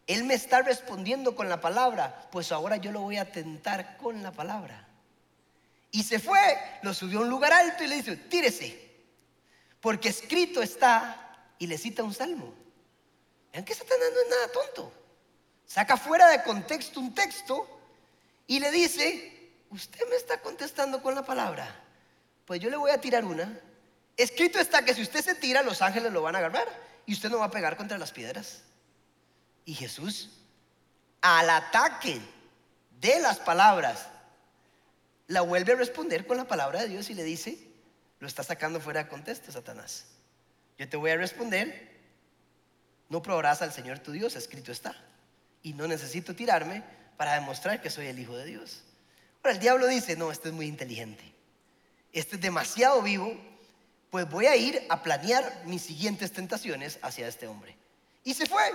Él 0.08 0.24
me 0.24 0.34
está 0.34 0.62
respondiendo 0.62 1.36
con 1.36 1.48
la 1.48 1.60
palabra, 1.60 2.28
pues 2.32 2.50
ahora 2.50 2.78
yo 2.78 2.90
lo 2.90 3.02
voy 3.02 3.18
a 3.18 3.30
tentar 3.30 3.98
con 3.98 4.20
la 4.24 4.32
palabra. 4.32 4.88
Y 5.92 6.02
se 6.02 6.18
fue, 6.18 6.40
lo 6.82 6.92
subió 6.92 7.20
a 7.20 7.22
un 7.22 7.28
lugar 7.28 7.52
alto 7.52 7.84
y 7.84 7.86
le 7.86 7.94
dice, 7.94 8.16
tírese, 8.16 8.90
porque 9.80 10.08
escrito 10.08 10.60
está, 10.60 11.22
y 11.58 11.66
le 11.66 11.78
cita 11.78 12.02
un 12.02 12.14
salmo. 12.14 12.52
Vean 13.52 13.64
que 13.64 13.74
Satanás 13.74 14.08
no 14.12 14.20
es 14.20 14.28
nada 14.30 14.48
tonto. 14.48 14.92
Saca 15.66 15.96
fuera 15.96 16.28
de 16.28 16.42
contexto 16.42 17.00
un 17.00 17.14
texto 17.14 17.66
y 18.46 18.60
le 18.60 18.70
dice, 18.70 19.52
usted 19.70 20.00
me 20.08 20.16
está 20.16 20.40
contestando 20.40 21.02
con 21.02 21.14
la 21.14 21.24
palabra. 21.24 21.82
Pues 22.44 22.60
yo 22.60 22.70
le 22.70 22.76
voy 22.76 22.90
a 22.90 23.00
tirar 23.00 23.24
una. 23.24 23.58
Escrito 24.16 24.58
está 24.58 24.84
que 24.84 24.94
si 24.94 25.02
usted 25.02 25.22
se 25.22 25.34
tira, 25.34 25.62
los 25.62 25.80
ángeles 25.80 26.12
lo 26.12 26.22
van 26.22 26.34
a 26.34 26.38
agarrar 26.38 26.68
y 27.06 27.12
usted 27.12 27.30
no 27.30 27.38
va 27.38 27.46
a 27.46 27.50
pegar 27.50 27.76
contra 27.76 27.98
las 27.98 28.12
piedras. 28.12 28.62
Y 29.64 29.74
Jesús, 29.74 30.30
al 31.20 31.48
ataque 31.48 32.20
de 33.00 33.20
las 33.20 33.38
palabras, 33.38 34.08
la 35.28 35.40
vuelve 35.40 35.72
a 35.72 35.76
responder 35.76 36.26
con 36.26 36.36
la 36.36 36.44
palabra 36.44 36.82
de 36.82 36.88
Dios 36.88 37.08
y 37.10 37.14
le 37.14 37.24
dice, 37.24 37.58
lo 38.18 38.26
está 38.26 38.42
sacando 38.42 38.80
fuera 38.80 39.04
de 39.04 39.08
contexto, 39.08 39.50
Satanás. 39.50 40.04
Yo 40.82 40.88
te 40.88 40.96
voy 40.96 41.12
a 41.12 41.16
responder, 41.16 41.92
no 43.08 43.22
probarás 43.22 43.62
al 43.62 43.72
Señor 43.72 44.00
tu 44.00 44.10
Dios, 44.10 44.34
escrito 44.34 44.72
está. 44.72 44.96
Y 45.62 45.74
no 45.74 45.86
necesito 45.86 46.34
tirarme 46.34 46.82
para 47.16 47.34
demostrar 47.34 47.80
que 47.80 47.88
soy 47.88 48.08
el 48.08 48.18
Hijo 48.18 48.36
de 48.36 48.46
Dios. 48.46 48.82
Ahora 49.36 49.52
el 49.52 49.60
diablo 49.60 49.86
dice, 49.86 50.16
no, 50.16 50.32
este 50.32 50.48
es 50.48 50.54
muy 50.54 50.66
inteligente, 50.66 51.22
este 52.12 52.34
es 52.34 52.42
demasiado 52.42 53.00
vivo, 53.00 53.32
pues 54.10 54.28
voy 54.28 54.46
a 54.46 54.56
ir 54.56 54.84
a 54.88 55.04
planear 55.04 55.62
mis 55.66 55.82
siguientes 55.82 56.32
tentaciones 56.32 56.98
hacia 57.00 57.28
este 57.28 57.46
hombre. 57.46 57.76
Y 58.24 58.34
se 58.34 58.46
fue. 58.46 58.72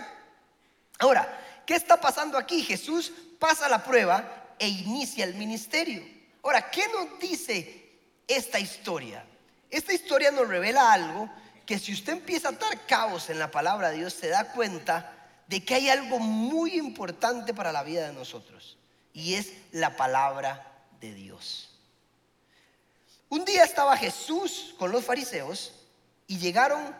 Ahora, 0.99 1.27
¿qué 1.65 1.75
está 1.75 1.99
pasando 1.99 2.37
aquí? 2.37 2.63
Jesús 2.63 3.11
pasa 3.37 3.67
la 3.67 3.83
prueba 3.83 4.55
e 4.57 4.69
inicia 4.69 5.25
el 5.25 5.35
ministerio. 5.35 6.07
Ahora, 6.41 6.71
¿qué 6.71 6.87
nos 6.87 7.19
dice 7.19 7.89
esta 8.25 8.61
historia? 8.61 9.25
Esta 9.69 9.91
historia 9.91 10.31
nos 10.31 10.47
revela 10.47 10.93
algo 10.93 11.29
que 11.67 11.77
si 11.77 11.91
usted 11.91 12.13
empieza 12.13 12.47
a 12.47 12.51
atar 12.51 12.86
caos 12.88 13.29
en 13.29 13.38
la 13.38 13.51
palabra 13.51 13.89
de 13.89 13.97
Dios, 13.97 14.13
se 14.13 14.29
da 14.29 14.53
cuenta 14.53 15.13
de 15.47 15.63
que 15.63 15.75
hay 15.75 15.89
algo 15.89 16.17
muy 16.17 16.75
importante 16.75 17.53
para 17.53 17.74
la 17.74 17.83
vida 17.83 18.07
de 18.07 18.13
nosotros. 18.13 18.77
Y 19.13 19.33
es 19.33 19.51
la 19.74 19.97
palabra 19.97 20.86
de 21.01 21.13
Dios. 21.13 21.69
Un 23.27 23.43
día 23.43 23.65
estaba 23.65 23.97
Jesús 23.97 24.75
con 24.79 24.93
los 24.93 25.03
fariseos 25.03 25.74
y 26.25 26.38
llegaron 26.38 26.95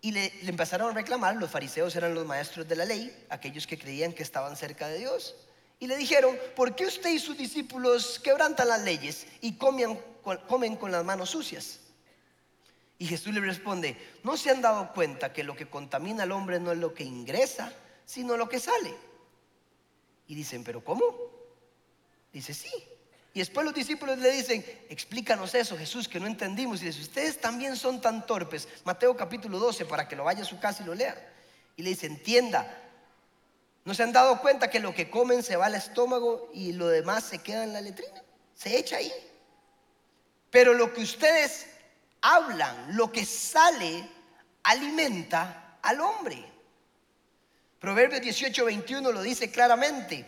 y 0.00 0.12
le, 0.12 0.32
empezaron 0.48 0.92
a 0.92 0.94
reclamar, 0.94 1.34
los 1.34 1.50
fariseos 1.50 1.96
eran 1.96 2.14
los 2.14 2.24
maestros 2.24 2.68
de 2.68 2.76
la 2.76 2.84
ley, 2.84 3.26
aquellos 3.28 3.66
que 3.66 3.76
creían 3.76 4.12
que 4.12 4.22
estaban 4.22 4.56
cerca 4.56 4.86
de 4.86 4.98
Dios, 4.98 5.34
y 5.80 5.88
le 5.88 5.96
dijeron, 5.96 6.38
¿por 6.54 6.76
qué 6.76 6.86
usted 6.86 7.10
y 7.10 7.18
sus 7.18 7.36
discípulos 7.36 8.20
quebrantan 8.22 8.68
las 8.68 8.82
leyes 8.82 9.26
y 9.40 9.54
comen 9.54 9.98
con 10.22 10.92
las 10.92 11.04
manos 11.04 11.30
sucias? 11.30 11.80
Y 12.98 13.06
Jesús 13.06 13.34
le 13.34 13.40
responde, 13.40 13.96
¿no 14.22 14.36
se 14.36 14.50
han 14.50 14.62
dado 14.62 14.92
cuenta 14.92 15.32
que 15.32 15.44
lo 15.44 15.54
que 15.54 15.68
contamina 15.68 16.22
al 16.22 16.32
hombre 16.32 16.58
no 16.58 16.72
es 16.72 16.78
lo 16.78 16.94
que 16.94 17.04
ingresa, 17.04 17.72
sino 18.04 18.36
lo 18.36 18.48
que 18.48 18.58
sale? 18.58 18.94
Y 20.28 20.34
dicen, 20.34 20.64
¿pero 20.64 20.82
cómo? 20.82 21.04
Dice, 22.32 22.54
sí, 22.54 22.70
y 23.36 23.40
después 23.40 23.66
los 23.66 23.74
discípulos 23.74 24.16
le 24.16 24.30
dicen, 24.30 24.64
explícanos 24.88 25.54
eso, 25.54 25.76
Jesús, 25.76 26.08
que 26.08 26.18
no 26.18 26.26
entendimos. 26.26 26.80
Y 26.80 26.86
dice, 26.86 27.02
ustedes 27.02 27.38
también 27.38 27.76
son 27.76 28.00
tan 28.00 28.24
torpes. 28.24 28.66
Mateo 28.82 29.14
capítulo 29.14 29.58
12, 29.58 29.84
para 29.84 30.08
que 30.08 30.16
lo 30.16 30.24
vaya 30.24 30.40
a 30.40 30.46
su 30.46 30.58
casa 30.58 30.82
y 30.82 30.86
lo 30.86 30.94
lea. 30.94 31.14
Y 31.76 31.82
le 31.82 31.90
dice, 31.90 32.06
entienda, 32.06 32.82
¿no 33.84 33.92
se 33.92 34.04
han 34.04 34.12
dado 34.12 34.40
cuenta 34.40 34.70
que 34.70 34.80
lo 34.80 34.94
que 34.94 35.10
comen 35.10 35.42
se 35.42 35.56
va 35.56 35.66
al 35.66 35.74
estómago 35.74 36.48
y 36.54 36.72
lo 36.72 36.88
demás 36.88 37.24
se 37.24 37.40
queda 37.40 37.64
en 37.64 37.74
la 37.74 37.82
letrina? 37.82 38.22
Se 38.54 38.74
echa 38.74 38.96
ahí. 38.96 39.12
Pero 40.50 40.72
lo 40.72 40.94
que 40.94 41.02
ustedes 41.02 41.66
hablan, 42.20 42.96
lo 42.96 43.10
que 43.10 43.24
sale, 43.24 44.08
alimenta 44.62 45.78
al 45.82 46.00
hombre. 46.00 46.44
Proverbios 47.78 48.20
18, 48.22 48.64
21 48.64 49.12
lo 49.12 49.22
dice 49.22 49.50
claramente. 49.50 50.26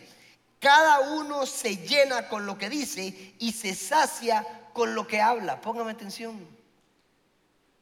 Cada 0.59 0.99
uno 1.11 1.45
se 1.45 1.77
llena 1.77 2.27
con 2.27 2.45
lo 2.45 2.57
que 2.57 2.69
dice 2.69 3.33
y 3.39 3.51
se 3.51 3.73
sacia 3.75 4.45
con 4.73 4.93
lo 4.93 5.07
que 5.07 5.21
habla. 5.21 5.61
Póngame 5.61 5.91
atención. 5.91 6.47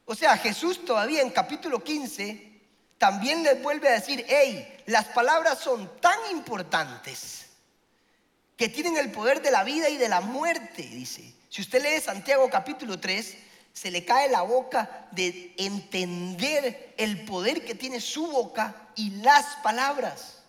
O 0.05 0.15
sea, 0.15 0.37
Jesús 0.37 0.85
todavía 0.85 1.21
en 1.21 1.31
capítulo 1.31 1.83
15 1.83 2.47
también 2.97 3.43
les 3.43 3.61
vuelve 3.61 3.89
a 3.89 3.93
decir, 3.93 4.25
hey, 4.27 4.83
las 4.85 5.05
palabras 5.05 5.59
son 5.59 5.99
tan 5.99 6.17
importantes 6.31 7.47
que 8.55 8.69
tienen 8.69 8.97
el 8.97 9.11
poder 9.11 9.41
de 9.41 9.51
la 9.51 9.63
vida 9.63 9.89
y 9.89 9.97
de 9.97 10.09
la 10.09 10.21
muerte, 10.21 10.81
dice. 10.81 11.33
Si 11.49 11.61
usted 11.61 11.81
lee 11.81 12.01
Santiago 12.01 12.49
capítulo 12.49 12.99
3, 12.99 13.37
se 13.77 13.91
le 13.91 14.03
cae 14.03 14.27
la 14.27 14.41
boca 14.41 15.07
de 15.11 15.53
entender 15.55 16.95
el 16.97 17.25
poder 17.25 17.63
que 17.63 17.75
tiene 17.75 18.01
su 18.01 18.25
boca 18.25 18.89
y 18.95 19.11
las 19.21 19.45
palabras. 19.57 20.39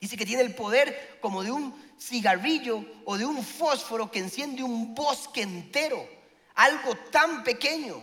Dice 0.00 0.16
que 0.16 0.24
tiene 0.24 0.42
el 0.42 0.54
poder 0.54 1.18
como 1.20 1.42
de 1.42 1.50
un 1.50 1.74
cigarrillo 2.00 2.82
o 3.04 3.18
de 3.18 3.26
un 3.26 3.44
fósforo 3.44 4.10
que 4.10 4.20
enciende 4.20 4.62
un 4.62 4.94
bosque 4.94 5.42
entero. 5.42 6.08
Algo 6.54 6.94
tan 7.10 7.44
pequeño. 7.44 8.02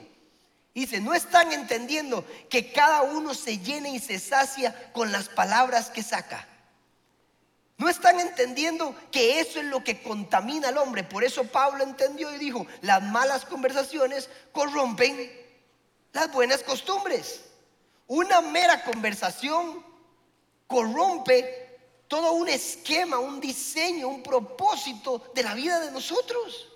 Dice, 0.76 1.02
no 1.02 1.16
están 1.16 1.52
entendiendo 1.52 2.24
que 2.52 2.72
cada 2.72 3.02
uno 3.02 3.34
se 3.34 3.58
llene 3.58 3.96
y 3.96 4.00
se 4.00 4.20
sacia 4.20 4.92
con 4.94 5.12
las 5.12 5.28
palabras 5.28 5.90
que 5.90 6.04
saca. 6.04 6.48
No 7.84 7.90
están 7.90 8.18
entendiendo 8.22 8.96
que 9.12 9.42
eso 9.42 9.60
es 9.60 9.66
lo 9.66 9.84
que 9.84 10.02
contamina 10.02 10.70
al 10.70 10.78
hombre. 10.78 11.04
Por 11.04 11.22
eso 11.22 11.44
Pablo 11.44 11.84
entendió 11.84 12.34
y 12.34 12.38
dijo, 12.38 12.66
las 12.80 13.04
malas 13.04 13.44
conversaciones 13.44 14.30
corrompen 14.54 15.30
las 16.14 16.32
buenas 16.32 16.64
costumbres. 16.64 17.44
Una 18.08 18.40
mera 18.40 18.86
conversación 18.86 19.86
corrompe 20.66 21.78
todo 22.08 22.32
un 22.32 22.48
esquema, 22.48 23.20
un 23.20 23.42
diseño, 23.42 24.08
un 24.08 24.24
propósito 24.24 25.22
de 25.36 25.44
la 25.44 25.54
vida 25.54 25.82
de 25.82 25.92
nosotros. 25.92 26.70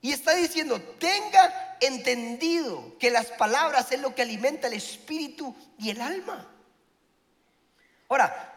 Y 0.00 0.10
está 0.10 0.34
diciendo, 0.34 0.80
tenga 0.98 1.78
entendido 1.80 2.98
que 2.98 3.12
las 3.12 3.26
palabras 3.26 3.92
es 3.92 4.00
lo 4.00 4.16
que 4.16 4.22
alimenta 4.22 4.66
el 4.66 4.72
espíritu 4.72 5.54
y 5.78 5.90
el 5.90 6.00
alma. 6.00 6.44
Ahora, 8.08 8.55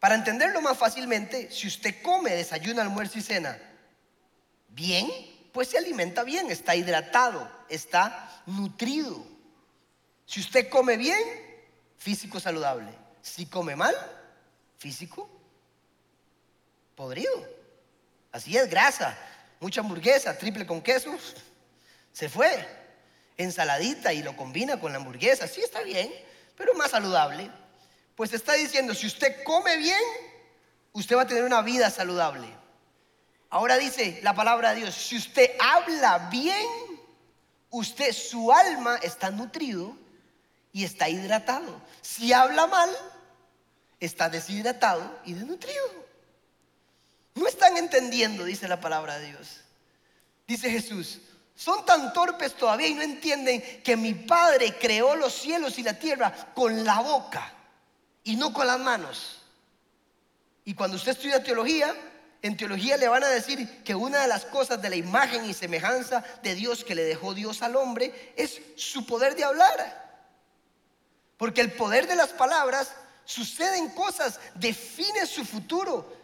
para 0.00 0.14
entenderlo 0.14 0.60
más 0.62 0.76
fácilmente, 0.76 1.50
si 1.50 1.68
usted 1.68 2.02
come, 2.02 2.30
desayuna, 2.30 2.82
almuerzo 2.82 3.18
y 3.18 3.22
cena 3.22 3.58
bien, 4.70 5.10
pues 5.52 5.68
se 5.68 5.78
alimenta 5.78 6.24
bien, 6.24 6.50
está 6.50 6.74
hidratado, 6.74 7.50
está 7.68 8.42
nutrido. 8.46 9.22
Si 10.26 10.40
usted 10.40 10.68
come 10.68 10.96
bien, 10.96 11.20
físico 11.98 12.40
saludable. 12.40 12.88
Si 13.20 13.46
come 13.46 13.76
mal, 13.76 13.94
físico, 14.78 15.28
podrido. 16.94 17.48
Así 18.32 18.56
es, 18.56 18.70
grasa, 18.70 19.16
mucha 19.58 19.80
hamburguesa, 19.80 20.38
triple 20.38 20.66
con 20.66 20.80
queso, 20.80 21.14
se 22.12 22.28
fue. 22.28 22.80
Ensaladita 23.36 24.12
y 24.12 24.22
lo 24.22 24.36
combina 24.36 24.78
con 24.78 24.92
la 24.92 24.98
hamburguesa, 24.98 25.48
sí 25.48 25.62
está 25.62 25.82
bien, 25.82 26.10
pero 26.56 26.74
más 26.74 26.90
saludable. 26.90 27.50
Pues 28.20 28.34
está 28.34 28.52
diciendo, 28.52 28.94
si 28.94 29.06
usted 29.06 29.42
come 29.44 29.78
bien, 29.78 29.98
usted 30.92 31.16
va 31.16 31.22
a 31.22 31.26
tener 31.26 31.42
una 31.42 31.62
vida 31.62 31.88
saludable. 31.88 32.46
Ahora 33.48 33.78
dice 33.78 34.20
la 34.22 34.34
palabra 34.34 34.74
de 34.74 34.80
Dios, 34.80 34.94
si 34.94 35.16
usted 35.16 35.52
habla 35.58 36.28
bien, 36.30 36.66
usted, 37.70 38.12
su 38.12 38.52
alma 38.52 38.96
está 38.96 39.30
nutrido 39.30 39.96
y 40.70 40.84
está 40.84 41.08
hidratado. 41.08 41.80
Si 42.02 42.30
habla 42.34 42.66
mal, 42.66 42.90
está 43.98 44.28
deshidratado 44.28 45.18
y 45.24 45.32
desnutrido. 45.32 45.86
No 47.36 47.46
están 47.48 47.78
entendiendo, 47.78 48.44
dice 48.44 48.68
la 48.68 48.82
palabra 48.82 49.18
de 49.18 49.28
Dios. 49.28 49.62
Dice 50.46 50.70
Jesús, 50.70 51.22
son 51.56 51.86
tan 51.86 52.12
torpes 52.12 52.54
todavía 52.54 52.88
y 52.88 52.92
no 52.92 53.00
entienden 53.00 53.82
que 53.82 53.96
mi 53.96 54.12
Padre 54.12 54.76
creó 54.78 55.16
los 55.16 55.32
cielos 55.32 55.78
y 55.78 55.82
la 55.82 55.98
tierra 55.98 56.52
con 56.52 56.84
la 56.84 57.00
boca 57.00 57.54
y 58.24 58.36
no 58.36 58.52
con 58.52 58.66
las 58.66 58.78
manos. 58.78 59.42
Y 60.64 60.74
cuando 60.74 60.96
usted 60.96 61.12
estudia 61.12 61.42
teología, 61.42 61.94
en 62.42 62.56
teología 62.56 62.96
le 62.96 63.08
van 63.08 63.24
a 63.24 63.28
decir 63.28 63.82
que 63.82 63.94
una 63.94 64.20
de 64.20 64.28
las 64.28 64.44
cosas 64.46 64.80
de 64.80 64.90
la 64.90 64.96
imagen 64.96 65.44
y 65.44 65.52
semejanza 65.52 66.24
de 66.42 66.54
Dios 66.54 66.84
que 66.84 66.94
le 66.94 67.02
dejó 67.04 67.34
Dios 67.34 67.62
al 67.62 67.76
hombre 67.76 68.32
es 68.36 68.60
su 68.76 69.04
poder 69.04 69.36
de 69.36 69.44
hablar. 69.44 70.10
Porque 71.36 71.60
el 71.60 71.72
poder 71.72 72.06
de 72.06 72.16
las 72.16 72.30
palabras 72.30 72.92
suceden 73.24 73.90
cosas, 73.90 74.40
define 74.54 75.26
su 75.26 75.44
futuro. 75.44 76.20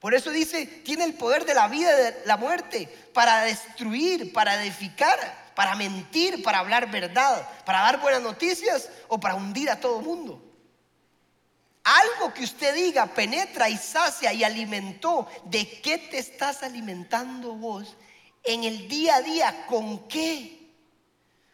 Por 0.00 0.14
eso 0.14 0.30
dice, 0.30 0.66
tiene 0.66 1.04
el 1.04 1.14
poder 1.14 1.46
de 1.46 1.54
la 1.54 1.68
vida 1.68 1.98
y 1.98 2.02
de 2.02 2.22
la 2.26 2.36
muerte 2.36 2.86
para 3.14 3.42
destruir, 3.42 4.34
para 4.34 4.62
edificar, 4.62 5.52
para 5.54 5.74
mentir, 5.76 6.42
para 6.42 6.58
hablar 6.58 6.90
verdad, 6.90 7.48
para 7.64 7.80
dar 7.80 8.00
buenas 8.00 8.20
noticias 8.20 8.90
o 9.08 9.18
para 9.18 9.34
hundir 9.34 9.70
a 9.70 9.80
todo 9.80 10.02
mundo. 10.02 10.43
Algo 11.84 12.32
que 12.32 12.44
usted 12.44 12.74
diga 12.74 13.06
penetra 13.06 13.68
y 13.68 13.76
sacia 13.76 14.32
y 14.32 14.42
alimentó. 14.42 15.28
¿De 15.44 15.80
qué 15.82 15.98
te 15.98 16.18
estás 16.18 16.62
alimentando 16.62 17.54
vos 17.54 17.96
en 18.42 18.64
el 18.64 18.88
día 18.88 19.16
a 19.16 19.22
día? 19.22 19.66
¿Con 19.66 20.08
qué? 20.08 20.72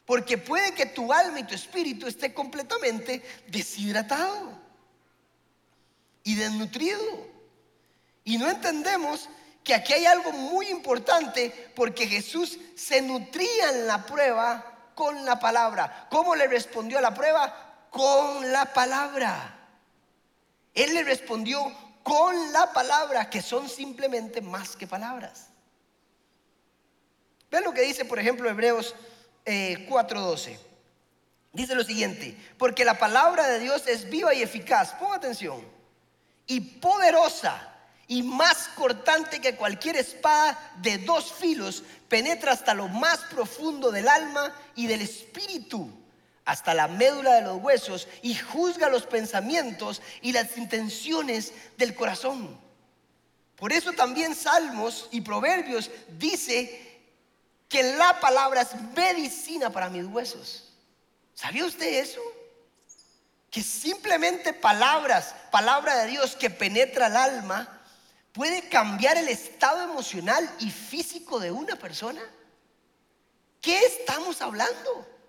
Porque 0.06 0.38
puede 0.38 0.72
que 0.72 0.86
tu 0.86 1.12
alma 1.12 1.40
y 1.40 1.44
tu 1.44 1.54
espíritu 1.54 2.06
esté 2.06 2.32
completamente 2.32 3.22
deshidratado 3.48 4.58
y 6.22 6.36
desnutrido. 6.36 7.28
Y 8.24 8.38
no 8.38 8.48
entendemos 8.48 9.28
que 9.64 9.74
aquí 9.74 9.92
hay 9.92 10.06
algo 10.06 10.32
muy 10.32 10.68
importante 10.68 11.72
porque 11.74 12.06
Jesús 12.06 12.58
se 12.76 13.02
nutría 13.02 13.70
en 13.70 13.86
la 13.86 14.06
prueba 14.06 14.92
con 14.94 15.24
la 15.24 15.40
palabra. 15.40 16.06
¿Cómo 16.10 16.36
le 16.36 16.46
respondió 16.46 16.98
a 16.98 17.02
la 17.02 17.14
prueba? 17.14 17.88
Con 17.90 18.52
la 18.52 18.72
palabra. 18.72 19.59
Él 20.74 20.94
le 20.94 21.04
respondió 21.04 21.72
con 22.02 22.52
la 22.52 22.72
palabra, 22.72 23.28
que 23.28 23.42
son 23.42 23.68
simplemente 23.68 24.40
más 24.40 24.76
que 24.76 24.86
palabras. 24.86 25.48
Vean 27.50 27.64
lo 27.64 27.74
que 27.74 27.82
dice, 27.82 28.04
por 28.04 28.18
ejemplo, 28.18 28.48
Hebreos 28.48 28.94
4:12. 29.44 30.52
Eh, 30.52 30.58
dice 31.52 31.74
lo 31.74 31.84
siguiente, 31.84 32.36
porque 32.58 32.84
la 32.84 32.98
palabra 32.98 33.48
de 33.48 33.58
Dios 33.58 33.86
es 33.86 34.08
viva 34.08 34.32
y 34.34 34.42
eficaz, 34.42 34.94
ponga 34.94 35.16
atención, 35.16 35.66
y 36.46 36.60
poderosa 36.60 37.66
y 38.06 38.22
más 38.22 38.68
cortante 38.74 39.40
que 39.40 39.54
cualquier 39.54 39.96
espada 39.96 40.72
de 40.78 40.98
dos 40.98 41.32
filos, 41.32 41.84
penetra 42.08 42.52
hasta 42.52 42.74
lo 42.74 42.88
más 42.88 43.18
profundo 43.30 43.92
del 43.92 44.08
alma 44.08 44.52
y 44.74 44.86
del 44.88 45.02
espíritu 45.02 45.99
hasta 46.50 46.74
la 46.74 46.88
médula 46.88 47.34
de 47.34 47.42
los 47.42 47.62
huesos 47.62 48.08
y 48.22 48.34
juzga 48.34 48.88
los 48.88 49.06
pensamientos 49.06 50.02
y 50.20 50.32
las 50.32 50.58
intenciones 50.58 51.52
del 51.76 51.94
corazón. 51.94 52.58
Por 53.54 53.72
eso 53.72 53.92
también 53.92 54.34
Salmos 54.34 55.06
y 55.12 55.20
Proverbios 55.20 55.92
dice 56.18 57.04
que 57.68 57.94
la 57.94 58.18
palabra 58.18 58.62
es 58.62 58.74
medicina 58.96 59.70
para 59.70 59.90
mis 59.90 60.04
huesos. 60.06 60.72
¿Sabía 61.34 61.64
usted 61.64 62.00
eso? 62.00 62.20
Que 63.48 63.62
simplemente 63.62 64.52
palabras, 64.52 65.36
palabra 65.52 65.98
de 65.98 66.10
Dios 66.10 66.34
que 66.34 66.50
penetra 66.50 67.06
el 67.06 67.16
alma, 67.16 67.80
puede 68.32 68.68
cambiar 68.68 69.16
el 69.18 69.28
estado 69.28 69.84
emocional 69.84 70.52
y 70.58 70.68
físico 70.72 71.38
de 71.38 71.52
una 71.52 71.76
persona. 71.76 72.22
¿Qué 73.60 73.78
estamos 73.84 74.42
hablando? 74.42 75.19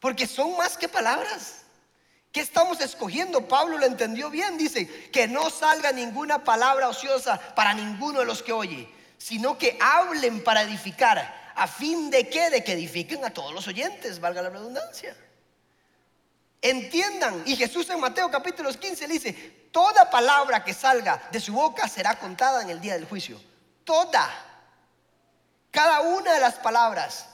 Porque 0.00 0.26
son 0.26 0.56
más 0.56 0.76
que 0.76 0.88
palabras. 0.88 1.62
¿Qué 2.32 2.40
estamos 2.40 2.80
escogiendo? 2.80 3.48
Pablo 3.48 3.78
lo 3.78 3.86
entendió 3.86 4.28
bien. 4.28 4.58
Dice 4.58 5.10
que 5.10 5.26
no 5.26 5.48
salga 5.48 5.92
ninguna 5.92 6.44
palabra 6.44 6.88
ociosa 6.88 7.40
para 7.54 7.72
ninguno 7.72 8.20
de 8.20 8.26
los 8.26 8.42
que 8.42 8.52
oye, 8.52 8.88
sino 9.16 9.56
que 9.56 9.78
hablen 9.80 10.44
para 10.44 10.62
edificar. 10.62 11.52
¿A 11.54 11.66
fin 11.66 12.10
de 12.10 12.28
qué? 12.28 12.50
De 12.50 12.62
que 12.62 12.72
edifiquen 12.72 13.24
a 13.24 13.30
todos 13.30 13.54
los 13.54 13.66
oyentes, 13.66 14.20
valga 14.20 14.42
la 14.42 14.50
redundancia. 14.50 15.16
Entiendan, 16.60 17.42
y 17.46 17.56
Jesús 17.56 17.88
en 17.90 18.00
Mateo 18.00 18.30
capítulo 18.30 18.70
15 18.70 19.08
le 19.08 19.14
dice, 19.14 19.32
toda 19.70 20.10
palabra 20.10 20.64
que 20.64 20.74
salga 20.74 21.28
de 21.30 21.40
su 21.40 21.52
boca 21.52 21.88
será 21.88 22.18
contada 22.18 22.60
en 22.60 22.70
el 22.70 22.80
día 22.80 22.94
del 22.94 23.06
juicio. 23.06 23.40
Toda. 23.84 24.28
Cada 25.70 26.00
una 26.00 26.34
de 26.34 26.40
las 26.40 26.56
palabras. 26.56 27.28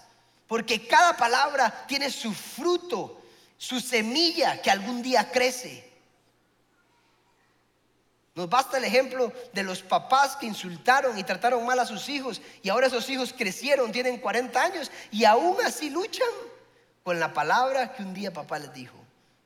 Porque 0.46 0.86
cada 0.86 1.16
palabra 1.16 1.84
tiene 1.86 2.10
su 2.10 2.32
fruto, 2.32 3.22
su 3.56 3.80
semilla 3.80 4.60
que 4.60 4.70
algún 4.70 5.02
día 5.02 5.30
crece. 5.30 5.90
Nos 8.34 8.48
basta 8.48 8.78
el 8.78 8.84
ejemplo 8.84 9.30
de 9.52 9.62
los 9.62 9.82
papás 9.82 10.36
que 10.36 10.46
insultaron 10.46 11.18
y 11.18 11.24
trataron 11.24 11.66
mal 11.66 11.78
a 11.78 11.86
sus 11.86 12.08
hijos 12.08 12.40
y 12.62 12.70
ahora 12.70 12.86
esos 12.86 13.08
hijos 13.10 13.34
crecieron, 13.36 13.92
tienen 13.92 14.18
40 14.18 14.62
años 14.62 14.90
y 15.10 15.24
aún 15.24 15.56
así 15.64 15.90
luchan 15.90 16.28
con 17.02 17.20
la 17.20 17.34
palabra 17.34 17.92
que 17.92 18.02
un 18.02 18.14
día 18.14 18.32
papá 18.32 18.58
les 18.58 18.72
dijo. 18.72 18.96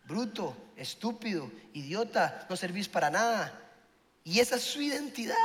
Bruto, 0.04 0.56
estúpido, 0.76 1.50
idiota, 1.72 2.46
no 2.48 2.56
servís 2.56 2.88
para 2.88 3.10
nada. 3.10 3.60
Y 4.22 4.38
esa 4.38 4.56
es 4.56 4.62
su 4.62 4.80
identidad. 4.80 5.36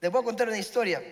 Les 0.00 0.10
voy 0.10 0.22
a 0.22 0.24
contar 0.24 0.48
una 0.48 0.58
historia. 0.58 1.02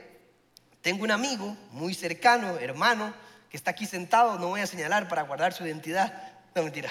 Tengo 0.83 1.05
un 1.05 1.11
amigo 1.11 1.57
muy 1.73 1.93
cercano, 1.93 2.57
hermano, 2.59 3.13
que 3.51 3.57
está 3.57 3.73
aquí 3.73 3.85
sentado, 3.85 4.39
no 4.39 4.49
voy 4.49 4.61
a 4.61 4.67
señalar 4.67 5.09
para 5.09 5.23
guardar 5.23 5.53
su 5.53 5.67
identidad. 5.67 6.33
No, 6.55 6.63
mentira. 6.63 6.91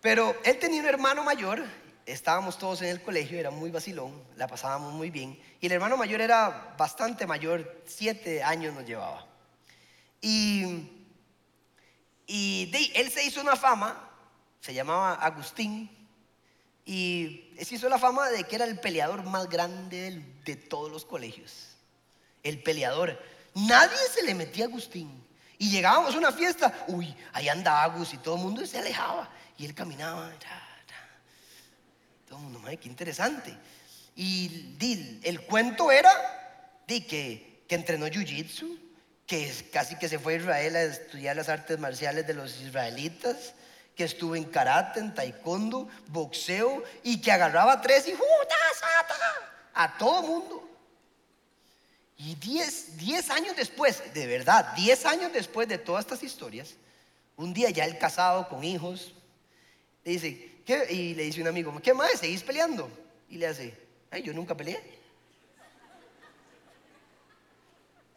Pero 0.00 0.34
él 0.44 0.58
tenía 0.58 0.80
un 0.80 0.86
hermano 0.86 1.22
mayor, 1.22 1.62
estábamos 2.06 2.58
todos 2.58 2.80
en 2.80 2.88
el 2.88 3.02
colegio, 3.02 3.38
era 3.38 3.50
muy 3.50 3.70
vacilón, 3.70 4.22
la 4.36 4.46
pasábamos 4.46 4.94
muy 4.94 5.10
bien. 5.10 5.38
Y 5.60 5.66
el 5.66 5.72
hermano 5.72 5.98
mayor 5.98 6.22
era 6.22 6.74
bastante 6.78 7.26
mayor, 7.26 7.82
siete 7.86 8.42
años 8.42 8.74
nos 8.74 8.86
llevaba. 8.86 9.26
Y, 10.22 10.88
y 12.26 12.90
él 12.94 13.10
se 13.10 13.24
hizo 13.24 13.42
una 13.42 13.56
fama, 13.56 14.10
se 14.60 14.72
llamaba 14.72 15.14
Agustín, 15.14 15.90
y 16.86 17.52
se 17.62 17.74
hizo 17.74 17.88
la 17.90 17.98
fama 17.98 18.30
de 18.30 18.44
que 18.44 18.56
era 18.56 18.64
el 18.64 18.78
peleador 18.80 19.24
más 19.24 19.48
grande 19.48 20.22
de 20.44 20.56
todos 20.56 20.90
los 20.90 21.04
colegios 21.04 21.73
el 22.44 22.62
peleador. 22.62 23.20
Nadie 23.54 23.98
se 24.12 24.22
le 24.22 24.34
metía 24.34 24.66
a 24.66 24.68
Agustín. 24.68 25.24
Y 25.58 25.70
llegábamos 25.70 26.14
a 26.14 26.18
una 26.18 26.32
fiesta, 26.32 26.84
uy, 26.88 27.14
ahí 27.32 27.48
anda 27.48 27.82
Agus 27.82 28.12
y 28.12 28.18
todo 28.18 28.36
el 28.36 28.42
mundo 28.42 28.64
se 28.66 28.78
alejaba. 28.78 29.28
Y 29.56 29.64
él 29.64 29.74
caminaba. 29.74 30.30
Todo 32.28 32.38
el 32.38 32.44
mundo, 32.44 32.58
madre, 32.58 32.76
qué 32.76 32.88
interesante. 32.88 33.56
Y 34.16 34.76
el 35.24 35.40
cuento 35.42 35.90
era 35.90 36.12
de 36.86 37.06
que, 37.06 37.64
que 37.66 37.74
entrenó 37.74 38.06
Jiu-Jitsu, 38.06 38.78
que 39.26 39.70
casi 39.72 39.96
que 39.96 40.08
se 40.08 40.18
fue 40.18 40.34
a 40.34 40.36
Israel 40.36 40.76
a 40.76 40.82
estudiar 40.82 41.36
las 41.36 41.48
artes 41.48 41.78
marciales 41.78 42.26
de 42.26 42.34
los 42.34 42.60
israelitas, 42.60 43.54
que 43.96 44.04
estuvo 44.04 44.34
en 44.36 44.44
karate, 44.44 45.00
en 45.00 45.14
taekwondo, 45.14 45.88
boxeo, 46.08 46.82
y 47.02 47.20
que 47.20 47.32
agarraba 47.32 47.80
tres 47.80 48.08
y 48.08 48.14
a 49.74 49.98
todo 49.98 50.22
mundo. 50.22 50.73
Y 52.16 52.36
10 52.36 53.30
años 53.30 53.56
después, 53.56 54.02
de 54.14 54.26
verdad, 54.26 54.74
10 54.76 55.06
años 55.06 55.32
después 55.32 55.66
de 55.68 55.78
todas 55.78 56.04
estas 56.04 56.22
historias, 56.22 56.74
un 57.36 57.52
día 57.52 57.70
ya 57.70 57.84
él 57.84 57.98
casado 57.98 58.48
con 58.48 58.62
hijos, 58.62 59.14
le 60.04 60.12
dice, 60.12 60.60
¿qué? 60.64 60.86
y 60.90 61.14
le 61.14 61.24
dice 61.24 61.40
un 61.40 61.48
amigo, 61.48 61.74
¿qué 61.82 61.92
más? 61.92 62.12
¿Seguís 62.20 62.42
peleando? 62.42 62.88
Y 63.28 63.38
le 63.38 63.48
hace, 63.48 63.74
ay, 64.10 64.22
yo 64.22 64.32
nunca 64.32 64.56
peleé. 64.56 64.80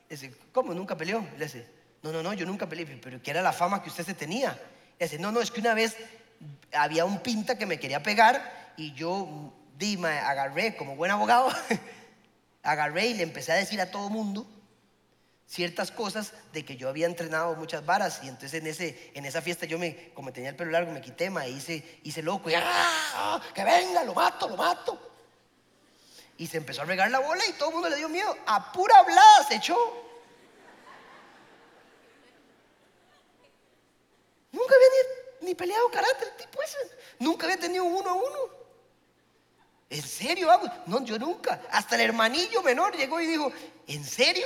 Le 0.10 0.16
dice, 0.16 0.34
¿cómo 0.52 0.74
nunca 0.74 0.96
peleó? 0.96 1.26
Le 1.38 1.46
dice, 1.46 1.68
no, 2.04 2.12
no, 2.12 2.22
no, 2.22 2.34
yo 2.34 2.46
nunca 2.46 2.70
peleé, 2.70 2.86
pero 3.02 3.22
¿qué 3.22 3.32
era 3.32 3.42
la 3.42 3.52
fama 3.52 3.82
que 3.82 3.90
usted 3.90 4.06
se 4.06 4.14
tenía? 4.14 4.52
Le 5.00 5.06
dice, 5.06 5.18
no, 5.18 5.32
no, 5.32 5.42
es 5.42 5.50
que 5.50 5.60
una 5.60 5.74
vez 5.74 5.98
había 6.72 7.04
un 7.06 7.20
pinta 7.20 7.58
que 7.58 7.66
me 7.66 7.80
quería 7.80 8.04
pegar 8.04 8.74
y 8.78 8.94
yo 8.94 9.54
di, 9.78 9.98
me 9.98 10.10
agarré 10.10 10.76
como 10.76 10.96
buen 10.96 11.10
abogado 11.10 11.50
agarré 12.68 13.08
y 13.08 13.14
le 13.14 13.24
empecé 13.24 13.54
a 13.54 13.56
decir 13.56 13.80
a 13.80 13.90
todo 13.90 14.10
mundo 14.10 14.46
ciertas 15.48 15.90
cosas 15.92 16.34
de 16.52 16.66
que 16.66 16.76
yo 16.76 16.90
había 16.90 17.06
entrenado 17.06 17.56
muchas 17.56 17.86
varas 17.86 18.20
y 18.24 18.28
entonces 18.28 18.62
en, 18.62 18.68
ese, 18.68 19.12
en 19.16 19.26
esa 19.26 19.42
fiesta 19.42 19.66
yo 19.66 19.80
me, 19.80 20.12
como 20.14 20.34
tenía 20.34 20.50
el 20.50 20.58
pelo 20.58 20.72
largo, 20.72 20.92
me 20.92 21.02
quité, 21.02 21.30
me 21.30 21.50
hice, 21.50 22.00
hice 22.04 22.22
loco 22.22 22.50
y 22.50 22.54
¡ah! 22.56 23.42
que 23.54 23.64
venga, 23.64 24.04
lo 24.04 24.14
mato, 24.14 24.50
lo 24.50 24.58
mato. 24.58 25.00
Y 26.38 26.46
se 26.48 26.58
empezó 26.58 26.82
a 26.82 26.86
regar 26.86 27.10
la 27.10 27.20
bola 27.20 27.42
y 27.48 27.54
todo 27.54 27.70
el 27.70 27.76
mundo 27.76 27.90
le 27.90 27.96
dio 27.96 28.10
miedo. 28.10 28.38
A 28.46 28.72
pura 28.72 29.00
hablada 29.00 29.44
se 29.48 29.56
echó. 29.56 29.78
Nunca 34.52 34.76
había 34.76 34.88
ni, 35.42 35.56
peleado 35.56 35.90
karate 35.90 36.26
el 36.26 36.36
tipo 36.36 36.62
ese. 36.62 36.78
Nunca 37.20 37.46
había 37.46 37.58
tenido 37.58 37.86
uno 37.86 38.10
a 38.10 38.14
uno. 38.14 38.57
¿En 39.90 40.02
serio, 40.02 40.50
No, 40.86 41.04
yo 41.06 41.18
nunca. 41.18 41.62
Hasta 41.72 41.96
el 41.96 42.02
hermanillo 42.02 42.62
menor 42.62 42.96
llegó 42.96 43.22
y 43.22 43.28
dijo, 43.28 43.52
¿en 43.88 44.04
serio? 44.04 44.46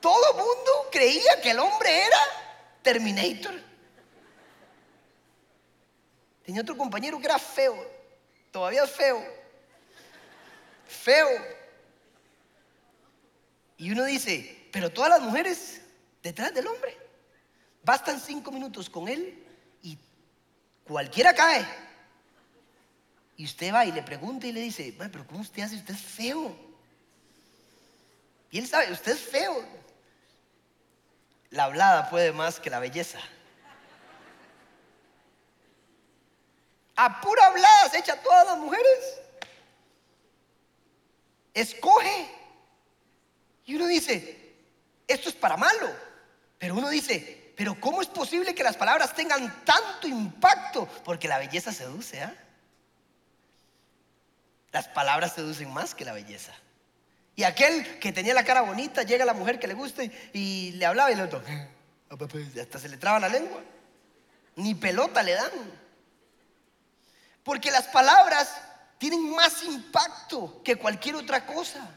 Todo 0.00 0.34
mundo 0.34 0.88
creía 0.90 1.40
que 1.42 1.50
el 1.50 1.58
hombre 1.58 2.06
era 2.06 2.18
Terminator. 2.82 3.54
Tenía 6.44 6.62
otro 6.62 6.76
compañero 6.76 7.18
que 7.18 7.26
era 7.26 7.38
feo, 7.38 7.76
todavía 8.50 8.86
feo. 8.86 9.22
Feo. 10.86 11.28
Y 13.76 13.92
uno 13.92 14.04
dice, 14.04 14.68
pero 14.72 14.90
todas 14.90 15.10
las 15.10 15.20
mujeres 15.20 15.80
detrás 16.22 16.52
del 16.52 16.66
hombre. 16.66 16.98
Bastan 17.82 18.20
cinco 18.20 18.50
minutos 18.50 18.90
con 18.90 19.08
él 19.08 19.42
y 19.82 19.96
cualquiera 20.84 21.32
cae. 21.34 21.64
Y 23.40 23.46
usted 23.46 23.72
va 23.72 23.86
y 23.86 23.92
le 23.92 24.02
pregunta 24.02 24.46
y 24.46 24.52
le 24.52 24.60
dice, 24.60 24.94
pero 24.98 25.26
¿cómo 25.26 25.40
usted 25.40 25.62
hace? 25.62 25.76
Usted 25.76 25.94
es 25.94 26.02
feo. 26.02 26.54
Y 28.50 28.58
él 28.58 28.68
sabe, 28.68 28.92
usted 28.92 29.12
es 29.12 29.18
feo. 29.18 29.64
La 31.48 31.64
hablada 31.64 32.10
puede 32.10 32.32
más 32.32 32.60
que 32.60 32.68
la 32.68 32.80
belleza. 32.80 33.18
A 36.96 37.22
pura 37.22 37.46
hablada 37.46 37.88
se 37.88 38.00
echa 38.00 38.12
a 38.12 38.22
todas 38.22 38.44
las 38.44 38.58
mujeres. 38.58 39.20
Escoge. 41.54 42.28
Y 43.64 43.74
uno 43.76 43.86
dice, 43.86 44.54
esto 45.08 45.30
es 45.30 45.34
para 45.34 45.56
malo. 45.56 45.88
Pero 46.58 46.74
uno 46.74 46.90
dice, 46.90 47.54
pero 47.56 47.80
¿cómo 47.80 48.02
es 48.02 48.08
posible 48.08 48.54
que 48.54 48.62
las 48.62 48.76
palabras 48.76 49.14
tengan 49.14 49.64
tanto 49.64 50.06
impacto? 50.06 50.86
Porque 51.06 51.26
la 51.26 51.38
belleza 51.38 51.72
seduce, 51.72 52.22
¿ah? 52.22 52.36
Las 54.72 54.88
palabras 54.88 55.34
seducen 55.34 55.72
más 55.72 55.94
que 55.94 56.04
la 56.04 56.12
belleza. 56.12 56.52
Y 57.36 57.44
aquel 57.44 57.98
que 57.98 58.12
tenía 58.12 58.34
la 58.34 58.44
cara 58.44 58.60
bonita, 58.60 59.02
llega 59.02 59.24
la 59.24 59.32
mujer 59.32 59.58
que 59.58 59.66
le 59.66 59.74
gusta 59.74 60.02
y, 60.32 60.72
le 60.72 60.86
hablaba 60.86 61.10
y 61.10 61.16
le 61.16 61.22
otro, 61.22 61.42
hasta 62.60 62.78
se 62.78 62.88
le 62.88 62.96
traba 62.96 63.20
la 63.20 63.28
lengua. 63.28 63.62
Ni 64.56 64.74
pelota 64.74 65.22
le 65.22 65.34
dan. 65.34 65.50
Porque 67.42 67.70
las 67.70 67.88
palabras 67.88 68.60
tienen 68.98 69.30
más 69.30 69.62
impacto 69.62 70.62
que 70.62 70.76
cualquier 70.76 71.16
otra 71.16 71.46
cosa. 71.46 71.88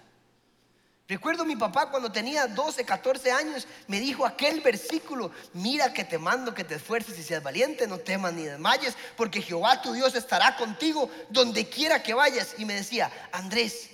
Recuerdo 1.08 1.44
mi 1.44 1.58
papá 1.58 1.90
cuando 1.90 2.12
tenía 2.12 2.48
12, 2.48 2.86
14 2.86 3.32
años, 3.32 3.68
me 3.88 4.00
dijo 4.00 4.26
aquel 4.26 4.62
versículo, 4.62 5.32
mira 5.54 5.94
que 5.94 6.06
te 6.06 6.18
mando 6.18 6.54
que 6.54 6.64
te 6.64 6.76
esfuerces 6.76 7.20
y 7.20 7.24
seas 7.24 7.44
valiente, 7.44 7.88
no 7.88 7.98
temas 7.98 8.34
ni 8.34 8.44
desmayes, 8.44 8.96
porque 9.18 9.42
Jehová 9.42 9.82
tu 9.82 9.92
Dios 9.92 10.16
estará 10.16 10.56
contigo 10.56 11.10
donde 11.30 11.68
quiera 11.68 12.02
que 12.02 12.14
vayas. 12.14 12.56
Y 12.58 12.64
me 12.64 12.76
decía, 12.76 13.12
Andrés, 13.34 13.90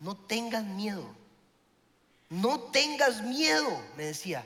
no 0.00 0.16
tengas 0.16 0.64
miedo, 0.64 1.14
no 2.28 2.58
tengas 2.58 3.22
miedo, 3.22 3.80
me 3.96 4.06
decía. 4.06 4.44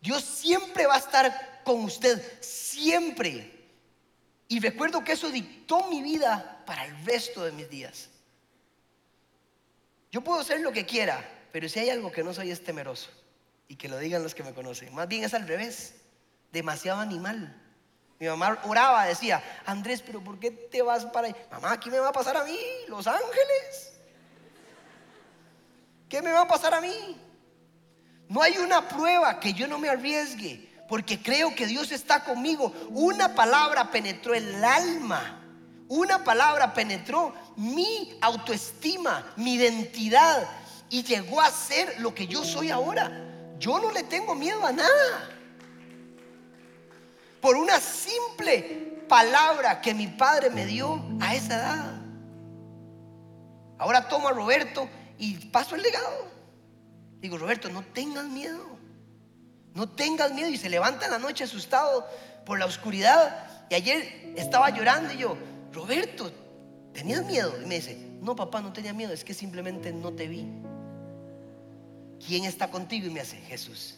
Dios 0.00 0.22
siempre 0.22 0.86
va 0.86 0.94
a 0.94 0.98
estar 0.98 1.62
con 1.64 1.82
usted, 1.82 2.22
siempre. 2.40 3.50
Y 4.46 4.60
recuerdo 4.60 5.02
que 5.02 5.12
eso 5.12 5.30
dictó 5.30 5.88
mi 5.88 6.00
vida 6.00 6.62
para 6.64 6.84
el 6.84 7.04
resto 7.04 7.42
de 7.44 7.52
mis 7.52 7.68
días. 7.68 8.10
Yo 10.14 10.20
puedo 10.20 10.44
ser 10.44 10.60
lo 10.60 10.70
que 10.70 10.86
quiera, 10.86 11.28
pero 11.50 11.68
si 11.68 11.80
hay 11.80 11.90
algo 11.90 12.12
que 12.12 12.22
no 12.22 12.32
soy 12.32 12.52
es 12.52 12.62
temeroso. 12.62 13.10
Y 13.66 13.74
que 13.74 13.88
lo 13.88 13.98
digan 13.98 14.22
los 14.22 14.32
que 14.32 14.44
me 14.44 14.54
conocen. 14.54 14.94
Más 14.94 15.08
bien 15.08 15.24
es 15.24 15.34
al 15.34 15.48
revés. 15.48 15.96
Demasiado 16.52 17.00
animal. 17.00 17.60
Mi 18.20 18.28
mamá 18.28 18.60
oraba, 18.62 19.06
decía, 19.06 19.42
Andrés, 19.66 20.02
pero 20.02 20.22
¿por 20.22 20.38
qué 20.38 20.52
te 20.52 20.82
vas 20.82 21.04
para 21.06 21.26
ahí? 21.26 21.36
Mamá, 21.50 21.80
¿qué 21.80 21.90
me 21.90 21.98
va 21.98 22.10
a 22.10 22.12
pasar 22.12 22.36
a 22.36 22.44
mí? 22.44 22.56
Los 22.86 23.08
ángeles. 23.08 23.92
¿Qué 26.08 26.22
me 26.22 26.30
va 26.30 26.42
a 26.42 26.46
pasar 26.46 26.74
a 26.74 26.80
mí? 26.80 27.20
No 28.28 28.40
hay 28.40 28.56
una 28.58 28.86
prueba 28.86 29.40
que 29.40 29.52
yo 29.52 29.66
no 29.66 29.80
me 29.80 29.88
arriesgue, 29.88 30.72
porque 30.88 31.20
creo 31.20 31.56
que 31.56 31.66
Dios 31.66 31.90
está 31.90 32.22
conmigo. 32.22 32.72
Una 32.90 33.34
palabra 33.34 33.90
penetró 33.90 34.32
el 34.32 34.62
alma. 34.62 35.43
Una 35.88 36.24
palabra 36.24 36.72
penetró 36.72 37.34
mi 37.56 38.16
autoestima, 38.20 39.32
mi 39.36 39.54
identidad 39.54 40.48
y 40.90 41.02
llegó 41.02 41.40
a 41.40 41.50
ser 41.50 42.00
lo 42.00 42.14
que 42.14 42.26
yo 42.26 42.44
soy 42.44 42.70
ahora. 42.70 43.10
Yo 43.58 43.78
no 43.78 43.90
le 43.90 44.02
tengo 44.04 44.34
miedo 44.34 44.64
a 44.64 44.72
nada. 44.72 45.30
Por 47.40 47.56
una 47.56 47.78
simple 47.80 49.04
palabra 49.08 49.80
que 49.80 49.92
mi 49.92 50.06
padre 50.06 50.50
me 50.50 50.64
dio 50.66 51.02
a 51.20 51.34
esa 51.34 51.56
edad. 51.56 51.94
Ahora 53.78 54.08
tomo 54.08 54.28
a 54.28 54.32
Roberto 54.32 54.88
y 55.18 55.34
paso 55.48 55.74
el 55.74 55.82
legado. 55.82 56.28
Digo, 57.20 57.38
Roberto, 57.38 57.68
no 57.68 57.82
tengas 57.82 58.24
miedo. 58.24 58.78
No 59.74 59.88
tengas 59.88 60.32
miedo. 60.32 60.48
Y 60.48 60.56
se 60.56 60.70
levanta 60.70 61.04
en 61.04 61.10
la 61.10 61.18
noche 61.18 61.44
asustado 61.44 62.06
por 62.46 62.58
la 62.58 62.66
oscuridad. 62.66 63.46
Y 63.68 63.74
ayer 63.74 64.32
estaba 64.36 64.70
llorando 64.70 65.12
y 65.12 65.18
yo, 65.18 65.36
Roberto, 65.74 66.30
¿tenías 66.92 67.24
miedo? 67.26 67.52
Y 67.62 67.66
me 67.66 67.76
dice, 67.76 67.98
no, 68.20 68.36
papá, 68.36 68.62
no 68.62 68.72
tenía 68.72 68.92
miedo, 68.92 69.12
es 69.12 69.24
que 69.24 69.34
simplemente 69.34 69.92
no 69.92 70.12
te 70.12 70.28
vi. 70.28 70.46
¿Quién 72.26 72.44
está 72.44 72.70
contigo? 72.70 73.06
Y 73.06 73.10
me 73.10 73.20
hace, 73.20 73.36
Jesús. 73.36 73.96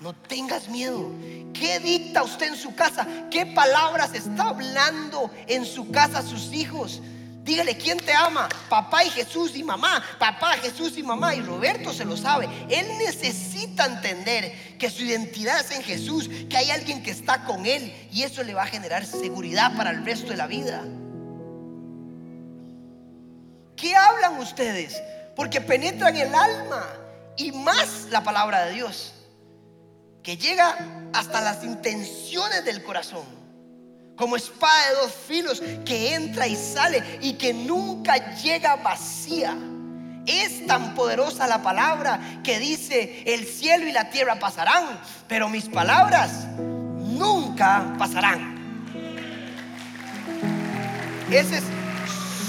No 0.00 0.14
tengas 0.14 0.68
miedo. 0.68 1.10
¿Qué 1.52 1.78
dicta 1.80 2.22
usted 2.22 2.48
en 2.48 2.56
su 2.56 2.74
casa? 2.74 3.28
¿Qué 3.30 3.46
palabras 3.46 4.14
está 4.14 4.48
hablando 4.48 5.30
en 5.46 5.64
su 5.64 5.90
casa 5.90 6.20
a 6.20 6.22
sus 6.22 6.52
hijos? 6.52 7.02
Dígale, 7.42 7.76
¿quién 7.76 7.98
te 7.98 8.12
ama? 8.12 8.48
Papá 8.68 9.04
y 9.04 9.10
Jesús 9.10 9.56
y 9.56 9.64
mamá. 9.64 10.02
Papá, 10.18 10.52
Jesús 10.58 10.96
y 10.96 11.02
mamá. 11.02 11.34
Y 11.34 11.40
Roberto 11.40 11.92
se 11.92 12.04
lo 12.04 12.16
sabe. 12.16 12.48
Él 12.68 12.86
necesita 12.98 13.86
entender 13.86 14.76
que 14.78 14.88
su 14.88 15.02
identidad 15.02 15.58
es 15.60 15.72
en 15.72 15.82
Jesús, 15.82 16.30
que 16.48 16.56
hay 16.56 16.70
alguien 16.70 17.02
que 17.02 17.10
está 17.10 17.44
con 17.44 17.66
él. 17.66 17.92
Y 18.12 18.22
eso 18.22 18.44
le 18.44 18.54
va 18.54 18.62
a 18.62 18.66
generar 18.66 19.04
seguridad 19.04 19.76
para 19.76 19.90
el 19.90 20.04
resto 20.04 20.28
de 20.28 20.36
la 20.36 20.46
vida. 20.46 20.84
¿Qué 23.74 23.96
hablan 23.96 24.38
ustedes? 24.38 25.02
Porque 25.34 25.60
penetran 25.60 26.16
el 26.16 26.32
alma 26.32 26.86
y 27.36 27.50
más 27.50 28.06
la 28.10 28.22
palabra 28.22 28.66
de 28.66 28.74
Dios, 28.74 29.14
que 30.22 30.36
llega 30.36 30.76
hasta 31.12 31.40
las 31.40 31.64
intenciones 31.64 32.64
del 32.64 32.84
corazón 32.84 33.41
como 34.16 34.36
espada 34.36 34.88
de 34.88 34.94
dos 34.96 35.12
filos 35.12 35.62
que 35.84 36.14
entra 36.14 36.46
y 36.46 36.56
sale 36.56 37.02
y 37.20 37.34
que 37.34 37.52
nunca 37.52 38.34
llega 38.36 38.76
vacía. 38.76 39.56
Es 40.26 40.66
tan 40.66 40.94
poderosa 40.94 41.48
la 41.48 41.62
palabra 41.62 42.40
que 42.44 42.58
dice, 42.58 43.24
el 43.26 43.44
cielo 43.44 43.86
y 43.88 43.92
la 43.92 44.10
tierra 44.10 44.38
pasarán, 44.38 45.00
pero 45.26 45.48
mis 45.48 45.68
palabras 45.68 46.46
nunca 46.58 47.94
pasarán. 47.98 48.52
Ese 51.30 51.58
es 51.58 51.64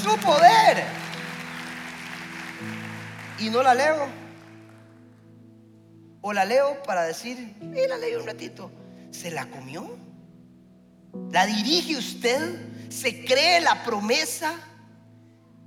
su 0.04 0.18
poder. 0.18 0.84
Y 3.40 3.50
no 3.50 3.64
la 3.64 3.74
leo. 3.74 4.08
O 6.22 6.32
la 6.32 6.46
leo 6.46 6.82
para 6.84 7.04
decir, 7.04 7.56
y 7.62 7.88
la 7.88 7.98
leí 7.98 8.16
un 8.16 8.26
ratito. 8.26 8.72
¿Se 9.12 9.32
la 9.32 9.46
comió? 9.48 10.03
¿La 11.32 11.46
dirige 11.46 11.98
usted? 11.98 12.90
¿Se 12.90 13.24
cree 13.26 13.62
la 13.62 13.84
promesa? 13.84 14.54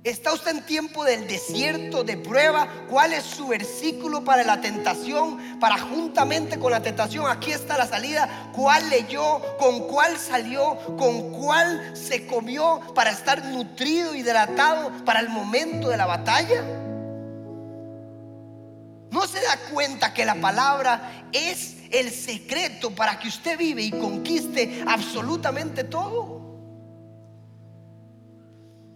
¿Está 0.03 0.31
usted 0.31 0.51
en 0.51 0.65
tiempo 0.65 1.03
del 1.03 1.27
desierto, 1.27 2.03
de 2.03 2.15
prueba? 2.15 2.67
¿Cuál 2.89 3.11
es 3.11 3.23
su 3.23 3.47
versículo 3.47 4.23
para 4.23 4.43
la 4.43 4.61
tentación? 4.61 5.59
Para 5.59 5.77
juntamente 5.77 6.57
con 6.57 6.71
la 6.71 6.81
tentación, 6.81 7.29
aquí 7.29 7.51
está 7.51 7.77
la 7.77 7.87
salida. 7.87 8.49
¿Cuál 8.55 8.89
leyó? 8.89 9.41
¿Con 9.57 9.87
cuál 9.87 10.17
salió? 10.17 10.77
¿Con 10.97 11.33
cuál 11.33 11.95
se 11.95 12.25
comió 12.25 12.79
para 12.95 13.11
estar 13.11 13.43
nutrido, 13.45 14.15
hidratado 14.15 14.91
para 15.03 15.19
el 15.19 15.27
momento 15.27 15.89
de 15.89 15.97
la 15.97 16.05
batalla? 16.05 16.63
¿No 19.11 19.27
se 19.27 19.41
da 19.41 19.57
cuenta 19.73 20.13
que 20.13 20.25
la 20.25 20.35
palabra 20.35 21.27
es 21.33 21.76
el 21.91 22.11
secreto 22.11 22.93
para 22.93 23.19
que 23.19 23.27
usted 23.27 23.57
vive 23.57 23.83
y 23.83 23.91
conquiste 23.91 24.83
absolutamente 24.85 25.83
todo. 25.83 26.37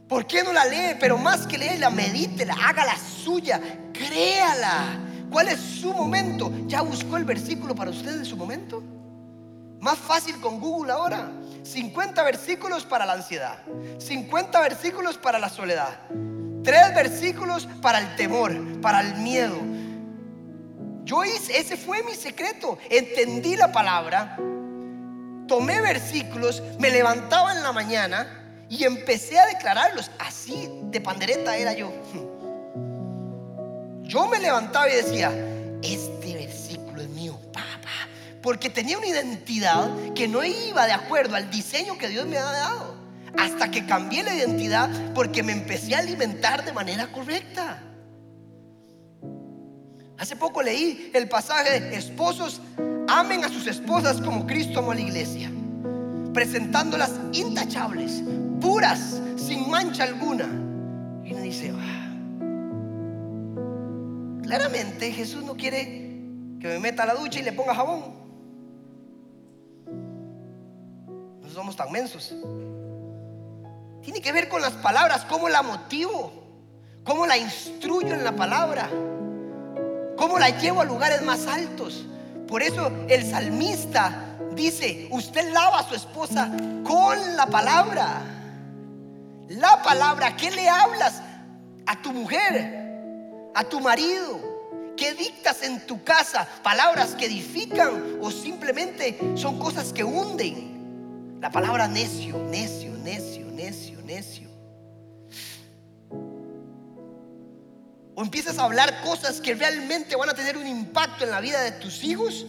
¿Por 0.08 0.28
qué 0.28 0.44
no 0.44 0.52
la 0.52 0.66
lee? 0.66 0.98
Pero 1.00 1.18
más 1.18 1.48
que 1.48 1.58
leerla, 1.58 1.90
medítela, 1.90 2.56
la 2.76 2.98
suya, 2.98 3.62
créala. 3.94 5.00
¿Cuál 5.30 5.48
es 5.48 5.60
su 5.60 5.94
momento? 5.94 6.52
¿Ya 6.68 6.82
buscó 6.82 7.16
el 7.16 7.24
versículo 7.24 7.74
para 7.74 7.92
usted 7.92 8.18
en 8.18 8.26
su 8.26 8.36
momento? 8.36 8.84
Más 9.80 9.98
fácil 9.98 10.40
con 10.42 10.60
Google 10.60 10.92
ahora. 10.92 11.32
50 11.64 12.24
versículos 12.24 12.86
para 12.86 13.06
la 13.06 13.14
ansiedad, 13.14 13.60
50 14.00 14.60
versículos 14.62 15.18
para 15.18 15.38
la 15.40 15.50
soledad, 15.50 16.00
3 16.64 16.96
versículos 16.96 17.68
para 17.82 18.00
el 18.00 18.16
temor, 18.16 18.82
para 18.82 19.02
el 19.02 19.16
miedo, 19.18 19.58
yo 21.04 21.24
hice, 21.24 21.58
ese 21.58 21.78
fue 21.78 22.04
mi 22.04 22.14
secreto. 22.14 22.78
Entendí 22.90 23.56
la 23.56 23.72
palabra, 23.72 24.38
tomé 25.48 25.82
versículos, 25.82 26.62
me 26.80 26.90
levantaba 26.90 27.54
en 27.54 27.64
la 27.64 27.72
mañana 27.72 28.28
y 28.70 28.84
empecé 28.84 29.40
a 29.40 29.48
declararlos. 29.48 30.12
Así 30.20 30.70
de 30.84 31.02
pandereta 31.02 31.58
era 31.58 31.74
yo. 31.74 31.92
Yo 34.04 34.28
me 34.28 34.40
levantaba 34.40 34.90
y 34.90 34.96
decía, 34.96 35.32
este 35.82 36.34
versículo 36.34 37.02
es 37.02 37.08
mío, 37.08 37.40
papá. 37.54 38.10
Porque 38.42 38.70
tenía 38.70 38.98
una 38.98 39.08
identidad 39.08 39.90
que 40.14 40.28
no 40.28 40.44
iba 40.44 40.86
de 40.86 40.92
acuerdo 40.92 41.38
al 41.38 41.50
diseño 41.50 41.98
que 41.98 42.10
Dios 42.10 42.28
me 42.28 42.38
ha 42.38 42.44
dado. 42.44 42.96
Hasta 43.38 43.72
que 43.72 43.86
cambié 43.86 44.24
la 44.24 44.36
identidad 44.36 44.90
porque 45.16 45.44
me 45.44 45.54
empecé 45.54 45.96
a 45.96 46.00
alimentar 46.00 46.66
de 46.66 46.74
manera 46.74 47.08
correcta. 47.08 47.82
Hace 50.22 50.36
poco 50.36 50.62
leí 50.62 51.10
el 51.16 51.28
pasaje 51.28 51.80
de 51.80 51.96
esposos 51.98 52.62
amen 53.08 53.44
a 53.44 53.50
sus 53.50 53.66
esposas 53.66 54.22
como 54.22 54.46
Cristo 54.46 54.78
amó 54.78 54.92
a 54.92 54.96
la 54.96 55.02
iglesia, 55.02 55.52
presentándolas 56.32 57.10
intachables, 57.32 58.22
puras, 58.62 59.20
sin 59.36 59.68
mancha 59.68 60.04
alguna. 60.04 60.46
Y 61.26 61.34
uno 61.34 61.42
dice, 61.42 61.74
ah, 61.76 62.14
claramente 64.44 65.12
Jesús 65.12 65.44
no 65.44 65.58
quiere 65.58 65.86
que 66.60 66.68
me 66.68 66.78
meta 66.78 67.02
a 67.02 67.08
la 67.08 67.16
ducha 67.16 67.40
y 67.40 67.42
le 67.44 67.54
ponga 67.54 67.74
jabón. 67.74 68.14
no 71.42 71.50
somos 71.50 71.76
tan 71.76 71.92
mensos. 71.92 72.36
Tiene 74.04 74.22
que 74.22 74.32
ver 74.32 74.50
con 74.50 74.62
las 74.62 74.74
palabras, 74.74 75.26
cómo 75.26 75.50
la 75.50 75.64
motivo, 75.64 76.32
cómo 77.04 77.26
la 77.26 77.40
instruyo 77.40 78.14
en 78.14 78.24
la 78.24 78.36
palabra, 78.36 78.88
cómo 80.22 80.38
la 80.38 80.52
llevo 80.52 80.82
a 80.82 80.86
lugares 80.86 81.24
más 81.24 81.48
altos. 81.48 82.06
Por 82.48 82.62
eso 82.62 82.92
el 83.10 83.28
salmista 83.28 84.38
dice, 84.54 85.08
usted 85.10 85.52
lava 85.52 85.80
a 85.80 85.90
su 85.90 85.96
esposa 85.96 86.52
con 86.84 87.36
la 87.36 87.48
palabra. 87.48 88.22
La 89.48 89.82
palabra, 89.82 90.38
¿qué 90.38 90.52
le 90.52 90.70
hablas 90.70 91.24
a 91.88 92.00
tu 92.04 92.14
mujer, 92.14 93.50
a 93.56 93.64
tu 93.64 93.80
marido? 93.80 94.40
¿Qué 94.96 95.16
dictas 95.16 95.64
en 95.64 95.88
tu 95.88 96.04
casa? 96.04 96.48
¿Palabras 96.62 97.16
que 97.16 97.26
edifican 97.26 98.20
o 98.22 98.30
simplemente 98.30 99.18
son 99.34 99.58
cosas 99.58 99.92
que 99.92 100.04
hunden? 100.04 101.40
La 101.42 101.50
palabra 101.50 101.88
necio, 101.88 102.38
necio, 102.52 102.92
necio, 102.98 103.48
necio, 103.48 104.00
necio. 104.04 104.51
O 108.16 108.24
empiezas 108.24 108.58
a 108.58 108.66
hablar 108.66 109.02
cosas 109.04 109.40
que 109.40 109.56
realmente 109.56 110.16
van 110.16 110.30
a 110.30 110.34
tener 110.34 110.58
un 110.58 110.68
impacto 110.68 111.24
en 111.24 111.32
la 111.32 111.40
vida 111.40 111.62
de 111.62 111.72
tus 111.72 112.04
hijos, 112.04 112.46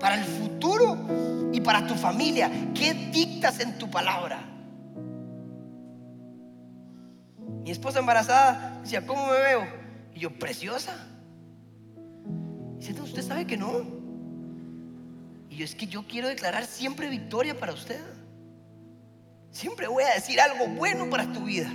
para 0.00 0.16
el 0.16 0.24
futuro 0.24 1.50
y 1.52 1.60
para 1.60 1.86
tu 1.86 1.94
familia. 1.94 2.50
¿Qué 2.74 2.92
dictas 3.12 3.60
en 3.60 3.78
tu 3.78 3.90
palabra? 3.90 4.40
Mi 7.64 7.70
esposa 7.70 7.98
embarazada 7.98 8.78
decía, 8.82 9.06
¿cómo 9.06 9.26
me 9.26 9.38
veo? 9.38 9.66
Y 10.14 10.20
yo, 10.20 10.38
preciosa. 10.38 10.94
Dice, 12.78 13.00
usted 13.00 13.22
sabe 13.22 13.46
que 13.46 13.56
no. 13.56 13.84
Y 15.48 15.56
yo 15.56 15.64
es 15.64 15.74
que 15.74 15.86
yo 15.86 16.06
quiero 16.06 16.28
declarar 16.28 16.66
siempre 16.66 17.08
victoria 17.08 17.58
para 17.58 17.72
usted. 17.72 18.00
Siempre 19.50 19.88
voy 19.88 20.04
a 20.04 20.14
decir 20.14 20.40
algo 20.40 20.66
bueno 20.68 21.08
para 21.08 21.32
tu 21.32 21.44
vida. 21.44 21.72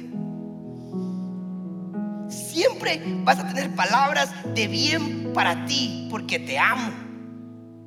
Siempre 2.32 3.02
vas 3.24 3.40
a 3.40 3.48
tener 3.48 3.76
palabras 3.76 4.30
de 4.56 4.68
bien 4.68 5.34
para 5.34 5.66
ti 5.66 6.08
porque 6.10 6.40
te 6.40 6.58
amo. 6.58 6.92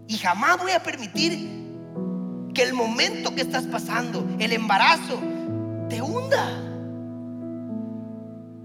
Y 0.07 0.19
jamás 0.19 0.59
voy 0.59 0.73
a 0.73 0.83
permitir 0.83 1.33
que 2.53 2.63
el 2.63 2.75
momento 2.75 3.35
que 3.35 3.41
estás 3.41 3.65
pasando, 3.65 4.27
el 4.39 4.53
embarazo, 4.53 5.19
te 5.89 6.01
hunda. 6.03 6.61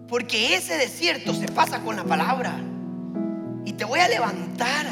Porque 0.08 0.56
ese 0.56 0.78
desierto 0.78 1.34
se 1.34 1.48
pasa 1.48 1.82
con 1.82 1.96
la 1.96 2.04
palabra 2.04 2.60
y 3.66 3.74
te 3.74 3.86
voy 3.86 4.00
a 4.00 4.08
levantar. 4.08 4.86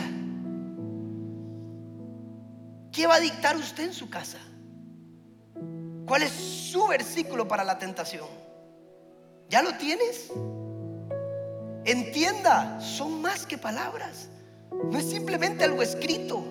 ¿Qué 2.91 3.05
va 3.05 3.15
a 3.15 3.19
dictar 3.19 3.55
usted 3.57 3.85
en 3.85 3.93
su 3.93 4.09
casa? 4.09 4.39
¿Cuál 6.05 6.23
es 6.23 6.31
su 6.31 6.87
versículo 6.87 7.47
para 7.47 7.63
la 7.63 7.77
tentación? 7.77 8.25
¿Ya 9.49 9.61
lo 9.61 9.75
tienes? 9.75 10.31
Entienda, 11.87 12.79
son 12.79 13.21
más 13.21 13.45
que 13.45 13.57
palabras. 13.57 14.29
No 14.91 14.99
es 14.99 15.09
simplemente 15.09 15.63
algo 15.63 15.81
escrito. 15.81 16.43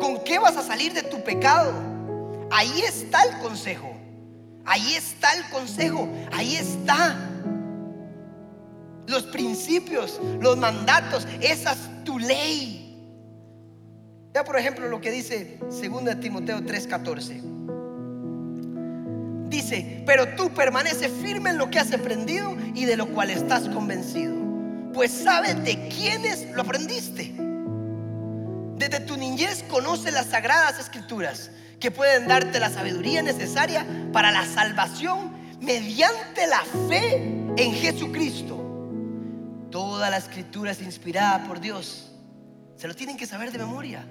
¿Con 0.00 0.22
qué 0.24 0.38
vas 0.38 0.56
a 0.56 0.62
salir 0.62 0.92
de 0.92 1.02
tu 1.02 1.24
pecado? 1.24 1.72
Ahí 2.52 2.82
está 2.82 3.22
el 3.22 3.38
consejo. 3.38 3.90
Ahí 4.64 4.94
está 4.94 5.32
el 5.32 5.48
consejo. 5.50 6.08
Ahí 6.32 6.54
está 6.54 7.30
los 9.06 9.24
principios, 9.24 10.20
los 10.40 10.56
mandatos, 10.56 11.26
esa 11.40 11.72
es 11.72 12.04
tu 12.04 12.18
ley. 12.18 12.80
Ya 14.32 14.44
por 14.44 14.58
ejemplo 14.58 14.88
lo 14.88 15.00
que 15.00 15.10
dice 15.10 15.58
2 15.60 16.20
Timoteo 16.20 16.60
3:14. 16.60 17.53
Dice, 19.48 20.02
pero 20.06 20.34
tú 20.34 20.52
permaneces 20.52 21.10
firme 21.22 21.50
en 21.50 21.58
lo 21.58 21.70
que 21.70 21.78
has 21.78 21.92
aprendido 21.92 22.56
y 22.74 22.84
de 22.84 22.96
lo 22.96 23.06
cual 23.08 23.30
estás 23.30 23.68
convencido, 23.68 24.34
pues 24.92 25.10
sabes 25.10 25.62
de 25.64 25.88
quiénes 25.88 26.50
lo 26.52 26.62
aprendiste. 26.62 27.34
Desde 28.76 29.00
tu 29.00 29.16
niñez 29.16 29.64
conoce 29.64 30.10
las 30.10 30.26
sagradas 30.26 30.78
escrituras 30.78 31.50
que 31.78 31.90
pueden 31.90 32.26
darte 32.26 32.58
la 32.58 32.70
sabiduría 32.70 33.22
necesaria 33.22 33.86
para 34.12 34.30
la 34.32 34.44
salvación 34.46 35.32
mediante 35.60 36.46
la 36.46 36.62
fe 36.88 37.16
en 37.56 37.72
Jesucristo. 37.72 38.60
Toda 39.70 40.10
la 40.10 40.18
escritura 40.18 40.72
es 40.72 40.82
inspirada 40.82 41.44
por 41.46 41.60
Dios. 41.60 42.12
Se 42.76 42.88
lo 42.88 42.94
tienen 42.94 43.16
que 43.16 43.26
saber 43.26 43.52
de 43.52 43.58
memoria. 43.58 44.04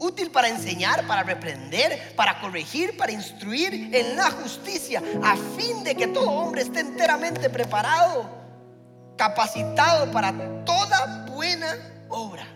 Útil 0.00 0.30
para 0.30 0.48
enseñar, 0.48 1.06
para 1.06 1.22
reprender, 1.22 2.14
para 2.16 2.40
corregir, 2.40 2.96
para 2.96 3.12
instruir 3.12 3.94
en 3.94 4.16
la 4.16 4.30
justicia, 4.30 5.02
a 5.22 5.36
fin 5.36 5.84
de 5.84 5.94
que 5.94 6.08
todo 6.08 6.28
hombre 6.28 6.62
esté 6.62 6.80
enteramente 6.80 7.48
preparado, 7.50 8.28
capacitado 9.16 10.10
para 10.10 10.32
toda 10.64 11.26
buena 11.26 11.76
obra. 12.08 12.46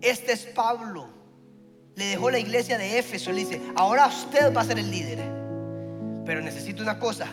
Este 0.00 0.32
es 0.32 0.46
Pablo. 0.46 1.08
Le 1.96 2.06
dejó 2.06 2.30
la 2.30 2.38
iglesia 2.38 2.78
de 2.78 2.98
Éfeso 2.98 3.32
le 3.32 3.40
dice, 3.40 3.60
ahora 3.74 4.06
usted 4.06 4.54
va 4.54 4.60
a 4.60 4.64
ser 4.64 4.78
el 4.78 4.90
líder. 4.90 5.18
Pero 6.24 6.40
necesito 6.40 6.82
una 6.82 6.98
cosa, 6.98 7.26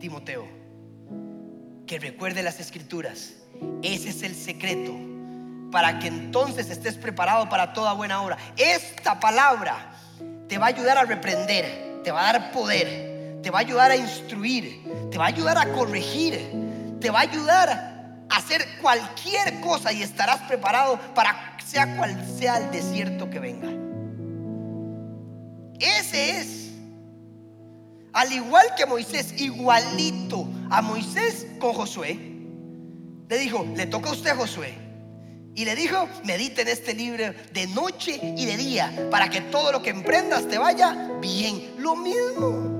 Timoteo 0.00 0.56
que 1.86 1.98
recuerde 1.98 2.42
las 2.42 2.60
escrituras. 2.60 3.34
Ese 3.82 4.10
es 4.10 4.22
el 4.22 4.34
secreto 4.34 4.92
para 5.70 5.98
que 5.98 6.08
entonces 6.08 6.70
estés 6.70 6.96
preparado 6.96 7.48
para 7.48 7.72
toda 7.72 7.92
buena 7.92 8.22
obra. 8.22 8.36
Esta 8.56 9.18
palabra 9.20 9.92
te 10.48 10.58
va 10.58 10.66
a 10.66 10.68
ayudar 10.68 10.98
a 10.98 11.04
reprender, 11.04 12.00
te 12.04 12.10
va 12.10 12.28
a 12.28 12.32
dar 12.32 12.52
poder, 12.52 13.40
te 13.42 13.50
va 13.50 13.58
a 13.58 13.60
ayudar 13.62 13.90
a 13.90 13.96
instruir, 13.96 14.82
te 15.10 15.18
va 15.18 15.24
a 15.24 15.28
ayudar 15.28 15.58
a 15.58 15.72
corregir, 15.72 16.98
te 17.00 17.10
va 17.10 17.20
a 17.20 17.22
ayudar 17.22 17.70
a 18.28 18.36
hacer 18.36 18.64
cualquier 18.80 19.60
cosa 19.60 19.92
y 19.92 20.02
estarás 20.02 20.40
preparado 20.42 20.98
para 21.14 21.56
sea 21.64 21.96
cual 21.96 22.24
sea 22.38 22.58
el 22.58 22.70
desierto 22.70 23.28
que 23.28 23.38
venga. 23.40 23.68
Ese 25.78 26.38
es 26.38 26.66
al 28.16 28.32
igual 28.32 28.64
que 28.78 28.86
Moisés, 28.86 29.38
igualito 29.38 30.48
a 30.70 30.80
Moisés 30.80 31.46
con 31.60 31.74
Josué, 31.74 32.18
le 33.28 33.38
dijo, 33.38 33.66
le 33.76 33.84
toca 33.84 34.08
a 34.08 34.12
usted 34.12 34.34
Josué. 34.34 34.85
Y 35.56 35.64
le 35.64 35.74
dijo, 35.74 36.06
medite 36.24 36.60
en 36.60 36.68
este 36.68 36.92
libro 36.92 37.32
de 37.54 37.66
noche 37.68 38.20
y 38.22 38.44
de 38.44 38.58
día, 38.58 39.08
para 39.10 39.30
que 39.30 39.40
todo 39.40 39.72
lo 39.72 39.80
que 39.80 39.88
emprendas 39.88 40.46
te 40.46 40.58
vaya 40.58 41.12
bien. 41.18 41.76
Lo 41.78 41.96
mismo. 41.96 42.76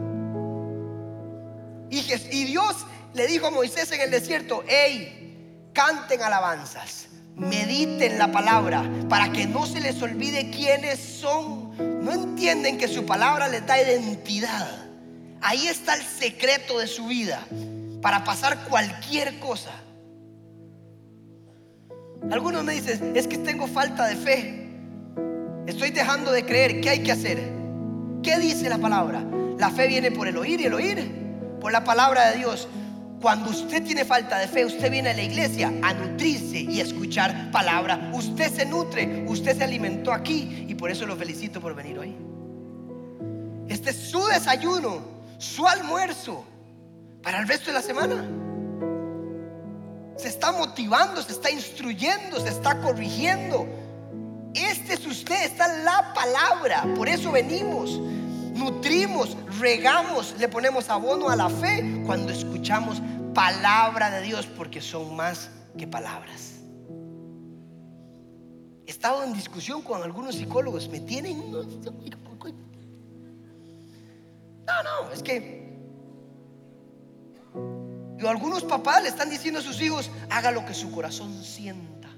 Y, 1.89 2.01
y 2.33 2.45
Dios 2.45 2.77
le 3.15 3.27
dijo 3.27 3.47
a 3.47 3.51
Moisés 3.51 3.91
en 3.93 4.03
el 4.03 4.11
desierto, 4.11 4.63
hey, 4.69 5.71
canten 5.73 6.21
alabanzas, 6.21 7.07
mediten 7.35 8.19
la 8.19 8.31
palabra, 8.31 8.85
para 9.09 9.33
que 9.33 9.47
no 9.47 9.65
se 9.65 9.81
les 9.81 10.03
olvide 10.03 10.51
quiénes 10.51 11.01
son. 11.01 11.75
No 12.05 12.13
entienden 12.13 12.77
que 12.77 12.89
su 12.89 13.07
palabra 13.07 13.49
les 13.49 13.67
da 13.67 13.81
identidad. 13.81 14.69
Ahí 15.41 15.67
está 15.67 15.95
el 15.95 16.03
secreto 16.03 16.79
de 16.79 16.89
su 16.89 17.07
vida 17.07 17.43
para 18.03 18.23
pasar 18.23 18.69
cualquier 18.69 19.39
cosa. 19.39 19.73
Algunos 22.31 22.65
me 22.65 22.75
dicen, 22.75 23.13
es 23.15 23.27
que 23.27 23.39
tengo 23.39 23.67
falta 23.67 24.07
de 24.07 24.17
fe. 24.17 24.69
Estoy 25.67 25.91
dejando 25.91 26.33
de 26.33 26.45
creer. 26.45 26.81
¿Qué 26.81 26.91
hay 26.91 27.03
que 27.03 27.13
hacer? 27.13 27.39
¿Qué 28.23 28.39
dice 28.39 28.69
la 28.69 28.79
palabra? 28.79 29.25
La 29.59 29.71
fe 29.71 29.87
viene 29.87 30.11
por 30.11 30.29
el 30.29 30.37
oír 30.37 30.61
y 30.61 30.65
el 30.65 30.75
oír 30.75 31.11
por 31.61 31.73
la 31.73 31.85
palabra 31.85 32.31
de 32.31 32.39
Dios. 32.39 32.69
Cuando 33.21 33.51
usted 33.51 33.83
tiene 33.83 34.05
falta 34.05 34.39
de 34.39 34.49
fe, 34.49 34.65
usted 34.65 34.91
viene 34.91 35.11
a 35.11 35.15
la 35.15 35.23
iglesia 35.23 35.73
a 35.83 35.95
nutrirse 35.95 36.61
y 36.61 36.81
a 36.81 36.83
escuchar 36.83 37.51
palabra. 37.51 38.11
Usted 38.13 38.53
se 38.53 38.67
nutre, 38.67 39.25
usted 39.27 39.57
se 39.57 39.65
alimentó 39.65 40.13
aquí 40.13 40.67
y 40.69 40.75
por 40.75 40.91
eso 40.91 41.07
lo 41.07 41.17
felicito 41.17 41.61
por 41.61 41.75
venir 41.75 41.99
hoy. 41.99 42.15
Este 43.69 43.91
es 43.91 43.97
su 43.97 44.25
desayuno 44.27 45.17
su 45.39 45.67
almuerzo 45.67 46.45
para 47.23 47.41
el 47.41 47.49
resto 47.49 47.67
de 47.67 47.73
la 47.75 47.83
semana. 47.83 48.46
Se 50.17 50.29
está 50.29 50.53
motivando, 50.53 51.23
se 51.23 51.33
está 51.33 51.51
instruyendo, 51.51 52.41
se 52.41 52.49
está 52.49 52.81
corrigiendo. 52.81 53.67
Este 54.55 54.95
es 54.95 55.07
usted, 55.07 55.45
está 55.45 55.69
la 55.83 56.15
palabra. 56.15 56.87
Por 56.97 57.09
eso 57.09 57.31
venimos, 57.31 57.99
nutrimos, 58.55 59.37
regamos, 59.59 60.35
le 60.39 60.49
ponemos 60.49 60.89
abono 60.89 61.29
a 61.29 61.37
la 61.37 61.51
fe 61.51 62.03
cuando 62.07 62.33
escuchamos 62.33 63.03
palabra 63.35 64.11
de 64.11 64.23
Dios, 64.23 64.47
porque 64.47 64.81
son 64.81 65.15
más 65.15 65.51
que 65.77 65.87
palabras. 65.87 66.55
He 68.87 68.91
estado 68.91 69.25
en 69.25 69.35
discusión 69.35 69.83
con 69.83 70.03
algunos 70.03 70.37
psicólogos, 70.37 70.89
me 70.89 71.01
tienen 71.01 71.51
no, 74.67 74.83
no, 74.83 75.13
es 75.13 75.23
que 75.23 75.66
algunos 78.29 78.65
papás 78.65 79.03
le 79.03 79.09
están 79.09 79.31
diciendo 79.31 79.61
a 79.61 79.63
sus 79.63 79.81
hijos, 79.81 80.11
haga 80.31 80.51
lo 80.51 80.65
que 80.65 80.75
su 80.75 80.91
corazón 80.91 81.43
sienta. 81.43 82.09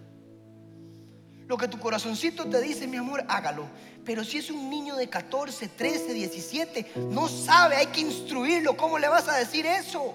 Lo 1.49 1.57
que 1.57 1.66
tu 1.66 1.79
corazoncito 1.79 2.44
te 2.47 2.61
dice, 2.61 2.87
mi 2.87 2.99
amor, 2.99 3.25
hágalo. 3.27 3.66
Pero 4.05 4.23
si 4.23 4.38
es 4.38 4.51
un 4.51 4.68
niño 4.68 4.97
de 4.97 5.09
14, 5.09 5.68
13, 5.68 6.12
17, 6.12 6.92
no 7.11 7.27
sabe, 7.27 7.77
hay 7.77 7.87
que 7.87 8.03
instruirlo. 8.03 8.77
¿Cómo 8.77 8.99
le 8.99 9.09
vas 9.09 9.29
a 9.29 9.37
decir 9.37 9.64
eso? 9.64 10.14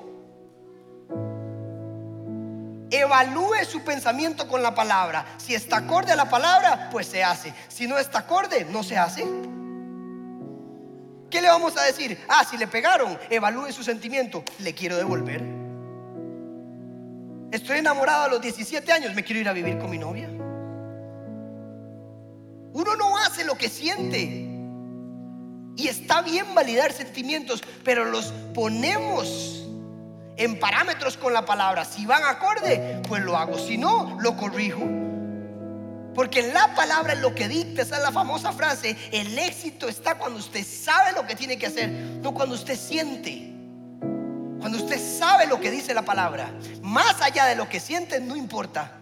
Evalúe 2.92 3.66
su 3.68 3.82
pensamiento 3.82 4.48
con 4.48 4.62
la 4.62 4.76
palabra. 4.76 5.26
Si 5.38 5.56
está 5.56 5.78
acorde 5.78 6.12
a 6.12 6.16
la 6.16 6.30
palabra, 6.30 6.90
pues 6.92 7.08
se 7.08 7.24
hace. 7.24 7.52
Si 7.68 7.88
no 7.88 7.98
está 7.98 8.20
acorde, 8.20 8.66
no 8.66 8.84
se 8.84 8.96
hace. 8.96 9.24
¿Qué 11.32 11.42
le 11.42 11.48
vamos 11.48 11.76
a 11.78 11.82
decir? 11.82 12.24
Ah, 12.30 12.46
si 12.48 12.58
le 12.58 12.68
pegaron, 12.68 13.18
evalúe 13.32 13.72
su 13.72 13.84
sentimiento. 13.84 14.44
Le 14.60 14.76
quiero 14.76 14.98
devolver. 14.98 15.63
Estoy 17.54 17.78
enamorado 17.78 18.24
a 18.24 18.28
los 18.30 18.42
17 18.42 18.92
años, 18.92 19.14
me 19.14 19.24
quiero 19.24 19.40
ir 19.40 19.48
a 19.48 19.54
vivir 19.54 19.78
con 19.78 19.92
mi 19.92 20.00
novia. 20.00 20.28
Uno 22.74 22.96
no 22.96 23.16
hace 23.20 23.46
lo 23.46 23.56
que 23.56 23.70
siente. 23.70 24.50
Y 25.76 25.88
está 25.88 26.24
bien 26.24 26.56
validar 26.56 26.92
sentimientos, 26.94 27.62
pero 27.84 28.06
los 28.06 28.34
ponemos 28.56 29.68
en 30.36 30.58
parámetros 30.60 31.16
con 31.16 31.32
la 31.32 31.46
palabra. 31.46 31.86
Si 31.86 32.08
van 32.08 32.24
acorde, 32.24 33.04
pues 33.08 33.22
lo 33.22 33.38
hago. 33.38 33.60
Si 33.60 33.78
no, 33.78 34.18
lo 34.20 34.36
corrijo. 34.36 34.82
Porque 36.16 36.52
la 36.54 36.74
palabra 36.74 37.14
es 37.14 37.20
lo 37.20 37.36
que 37.36 37.48
dicta, 37.48 37.84
esa 37.84 37.98
es 37.98 38.02
la 38.02 38.12
famosa 38.12 38.52
frase, 38.52 38.98
el 39.12 39.38
éxito 39.38 39.88
está 39.88 40.18
cuando 40.18 40.40
usted 40.40 40.66
sabe 40.66 41.12
lo 41.12 41.28
que 41.28 41.36
tiene 41.36 41.60
que 41.60 41.68
hacer, 41.68 41.88
no 41.92 42.34
cuando 42.34 42.56
usted 42.56 42.76
siente. 42.76 43.53
Cuando 44.64 44.78
usted 44.78 44.98
sabe 44.98 45.46
lo 45.46 45.60
que 45.60 45.70
dice 45.70 45.94
la 45.94 46.04
palabra, 46.04 46.50
más 46.82 47.22
allá 47.22 47.48
de 47.48 47.56
lo 47.58 47.68
que 47.68 47.82
siente, 47.82 48.22
no 48.22 48.38
importa. 48.38 48.94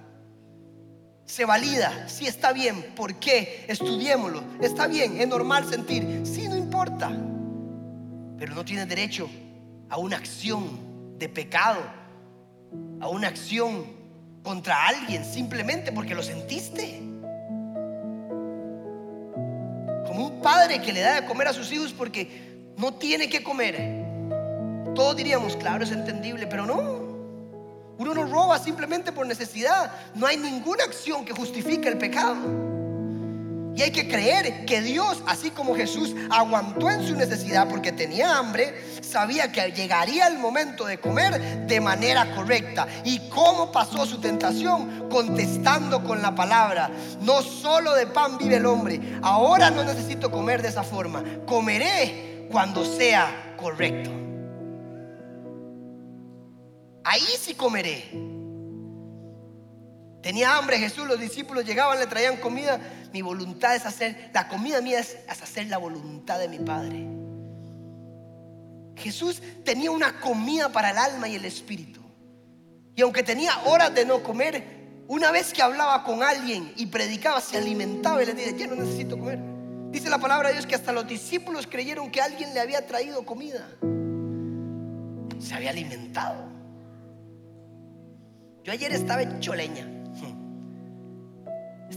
Se 1.23 1.45
valida, 1.45 2.09
si 2.09 2.25
está 2.25 2.51
bien, 2.51 2.95
¿por 2.95 3.19
qué? 3.19 3.65
Estudiémoslo. 3.67 4.43
Está 4.59 4.87
bien, 4.87 5.21
es 5.21 5.27
normal 5.27 5.69
sentir, 5.69 6.23
sí, 6.25 6.47
no 6.47 6.57
importa. 6.57 7.09
Pero 8.39 8.55
no 8.55 8.65
tiene 8.65 8.87
derecho 8.87 9.29
a 9.87 9.97
una 9.97 10.17
acción 10.17 11.19
de 11.19 11.29
pecado, 11.29 11.83
a 12.99 13.07
una 13.09 13.27
acción 13.27 13.85
contra 14.41 14.87
alguien 14.87 15.23
simplemente 15.23 15.91
porque 15.91 16.15
lo 16.15 16.23
sentiste. 16.23 17.03
Como 20.07 20.25
un 20.25 20.41
padre 20.41 20.81
que 20.81 20.91
le 20.91 21.01
da 21.01 21.21
de 21.21 21.27
comer 21.27 21.49
a 21.49 21.53
sus 21.53 21.71
hijos 21.71 21.93
porque 21.93 22.71
no 22.77 22.95
tiene 22.95 23.29
que 23.29 23.43
comer. 23.43 24.00
Todos 24.95 25.15
diríamos, 25.15 25.55
claro, 25.55 25.83
es 25.83 25.91
entendible, 25.91 26.47
pero 26.47 26.65
no. 26.65 27.11
Uno 27.97 28.13
no 28.13 28.25
roba 28.25 28.57
simplemente 28.57 29.11
por 29.11 29.27
necesidad. 29.27 29.91
No 30.15 30.25
hay 30.25 30.37
ninguna 30.37 30.83
acción 30.83 31.23
que 31.23 31.33
justifique 31.33 31.87
el 31.87 31.97
pecado. 31.97 32.71
Y 33.75 33.83
hay 33.83 33.91
que 33.91 34.07
creer 34.07 34.65
que 34.65 34.81
Dios, 34.81 35.23
así 35.25 35.49
como 35.49 35.75
Jesús 35.75 36.13
aguantó 36.29 36.89
en 36.89 37.07
su 37.07 37.15
necesidad 37.15 37.69
porque 37.69 37.91
tenía 37.93 38.37
hambre, 38.37 38.75
sabía 39.01 39.51
que 39.51 39.71
llegaría 39.71 40.27
el 40.27 40.37
momento 40.37 40.85
de 40.85 40.99
comer 40.99 41.67
de 41.67 41.79
manera 41.79 42.35
correcta. 42.35 42.85
¿Y 43.05 43.29
cómo 43.29 43.71
pasó 43.71 44.05
su 44.05 44.19
tentación? 44.19 45.07
Contestando 45.09 46.03
con 46.03 46.21
la 46.21 46.35
palabra, 46.35 46.91
no 47.21 47.41
solo 47.41 47.93
de 47.93 48.07
pan 48.07 48.37
vive 48.37 48.57
el 48.57 48.65
hombre, 48.65 48.99
ahora 49.21 49.71
no 49.71 49.83
necesito 49.83 50.29
comer 50.29 50.61
de 50.61 50.67
esa 50.67 50.83
forma, 50.83 51.23
comeré 51.45 52.47
cuando 52.51 52.83
sea 52.83 53.55
correcto. 53.57 54.20
Ahí 57.03 57.25
sí 57.39 57.53
comeré. 57.53 58.09
Tenía 60.21 60.55
hambre 60.55 60.77
Jesús, 60.77 61.07
los 61.07 61.19
discípulos 61.19 61.65
llegaban, 61.65 61.99
le 61.99 62.05
traían 62.05 62.37
comida. 62.37 62.79
Mi 63.11 63.21
voluntad 63.21 63.75
es 63.75 63.85
hacer, 63.85 64.29
la 64.33 64.47
comida 64.47 64.79
mía 64.81 64.99
es 64.99 65.17
hacer 65.27 65.67
la 65.67 65.77
voluntad 65.77 66.39
de 66.39 66.47
mi 66.47 66.59
Padre. 66.59 67.07
Jesús 68.95 69.41
tenía 69.65 69.89
una 69.89 70.19
comida 70.19 70.71
para 70.71 70.91
el 70.91 70.97
alma 70.97 71.27
y 71.27 71.35
el 71.35 71.45
espíritu. 71.45 72.01
Y 72.95 73.01
aunque 73.01 73.23
tenía 73.23 73.51
horas 73.65 73.93
de 73.95 74.05
no 74.05 74.21
comer, 74.21 74.63
una 75.07 75.31
vez 75.31 75.53
que 75.53 75.61
hablaba 75.61 76.03
con 76.03 76.21
alguien 76.21 76.71
y 76.77 76.85
predicaba, 76.85 77.41
se 77.41 77.57
alimentaba 77.57 78.21
y 78.21 78.27
le 78.27 78.33
decía, 78.33 78.55
ya 78.55 78.67
no 78.67 78.75
necesito 78.75 79.17
comer. 79.17 79.39
Dice 79.89 80.09
la 80.09 80.19
palabra 80.19 80.49
de 80.49 80.53
Dios 80.53 80.67
que 80.67 80.75
hasta 80.75 80.91
los 80.91 81.07
discípulos 81.07 81.67
creyeron 81.67 82.11
que 82.11 82.21
alguien 82.21 82.53
le 82.53 82.59
había 82.59 82.85
traído 82.85 83.25
comida. 83.25 83.67
Se 85.39 85.53
había 85.53 85.71
alimentado. 85.71 86.60
Yo 88.63 88.71
ayer 88.71 88.91
estaba 88.91 89.23
hecho 89.23 89.55
leña 89.55 89.87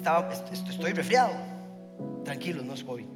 estaba, 0.04 0.30
estoy 0.52 0.92
resfriado. 0.92 1.32
Tranquilo, 2.24 2.62
no 2.62 2.74
es 2.74 2.84
COVID. 2.84 3.06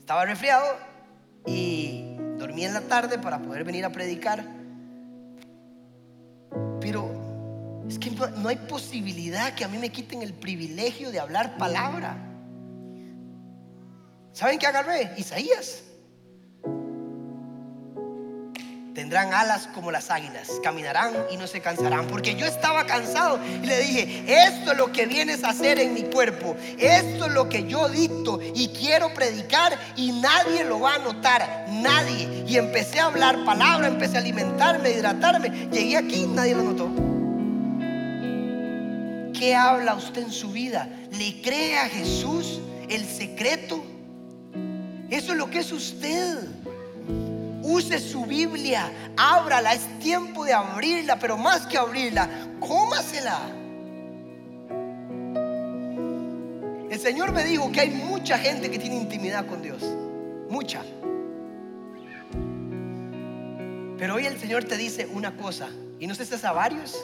Estaba 0.00 0.24
resfriado 0.24 0.66
y 1.46 2.16
dormí 2.38 2.64
en 2.64 2.74
la 2.74 2.80
tarde 2.82 3.18
para 3.18 3.40
poder 3.40 3.62
venir 3.62 3.84
a 3.84 3.90
predicar. 3.90 4.44
Pero 6.80 7.84
es 7.88 7.98
que 7.98 8.10
no, 8.10 8.48
hay 8.48 8.56
posibilidad 8.56 9.54
que 9.54 9.64
a 9.64 9.68
mí 9.68 9.78
me 9.78 9.90
quiten 9.90 10.22
el 10.22 10.34
privilegio 10.34 11.12
de 11.12 11.20
hablar 11.20 11.56
palabra. 11.56 12.16
¿Saben 14.32 14.58
qué 14.58 14.66
agarré? 14.66 15.12
Isaías. 15.18 15.84
Tendrán 19.12 19.34
alas 19.34 19.68
como 19.74 19.92
las 19.92 20.10
águilas, 20.10 20.48
caminarán 20.62 21.12
y 21.30 21.36
no 21.36 21.46
se 21.46 21.60
cansarán. 21.60 22.06
Porque 22.06 22.34
yo 22.34 22.46
estaba 22.46 22.86
cansado 22.86 23.38
y 23.62 23.66
le 23.66 23.78
dije, 23.80 24.24
esto 24.26 24.72
es 24.72 24.78
lo 24.78 24.90
que 24.90 25.04
vienes 25.04 25.44
a 25.44 25.50
hacer 25.50 25.78
en 25.80 25.92
mi 25.92 26.04
cuerpo. 26.04 26.56
Esto 26.78 27.26
es 27.26 27.32
lo 27.32 27.46
que 27.46 27.68
yo 27.68 27.90
dicto 27.90 28.40
y 28.54 28.68
quiero 28.68 29.12
predicar 29.12 29.78
y 29.96 30.12
nadie 30.12 30.64
lo 30.64 30.80
va 30.80 30.94
a 30.94 30.98
notar. 30.98 31.66
Nadie. 31.68 32.42
Y 32.48 32.56
empecé 32.56 33.00
a 33.00 33.04
hablar 33.04 33.44
palabra, 33.44 33.88
empecé 33.88 34.16
a 34.16 34.20
alimentarme, 34.20 34.88
a 34.88 34.92
hidratarme. 34.92 35.68
Llegué 35.70 35.98
aquí, 35.98 36.24
nadie 36.24 36.54
lo 36.54 36.62
notó. 36.62 36.88
¿Qué 39.38 39.54
habla 39.54 39.94
usted 39.94 40.22
en 40.22 40.32
su 40.32 40.52
vida? 40.52 40.88
¿Le 41.10 41.42
cree 41.42 41.76
a 41.76 41.86
Jesús 41.86 42.62
el 42.88 43.04
secreto? 43.04 43.84
Eso 45.10 45.32
es 45.32 45.38
lo 45.38 45.50
que 45.50 45.58
es 45.58 45.70
usted. 45.70 46.48
Use 47.62 48.00
su 48.00 48.26
Biblia, 48.26 48.90
ábrala, 49.16 49.72
es 49.72 49.86
tiempo 50.00 50.44
de 50.44 50.52
abrirla, 50.52 51.18
pero 51.18 51.36
más 51.36 51.64
que 51.66 51.78
abrirla, 51.78 52.28
cómasela. 52.58 53.38
El 56.90 56.98
Señor 56.98 57.32
me 57.32 57.44
dijo 57.44 57.70
que 57.70 57.80
hay 57.80 57.90
mucha 57.90 58.36
gente 58.36 58.68
que 58.70 58.78
tiene 58.78 58.96
intimidad 58.96 59.46
con 59.46 59.62
Dios, 59.62 59.82
mucha. 60.50 60.82
Pero 63.96 64.16
hoy 64.16 64.26
el 64.26 64.38
Señor 64.40 64.64
te 64.64 64.76
dice 64.76 65.06
una 65.06 65.36
cosa, 65.36 65.68
y 66.00 66.08
no 66.08 66.16
sé 66.16 66.26
si 66.26 66.34
es 66.34 66.44
a 66.44 66.52
varios 66.52 67.02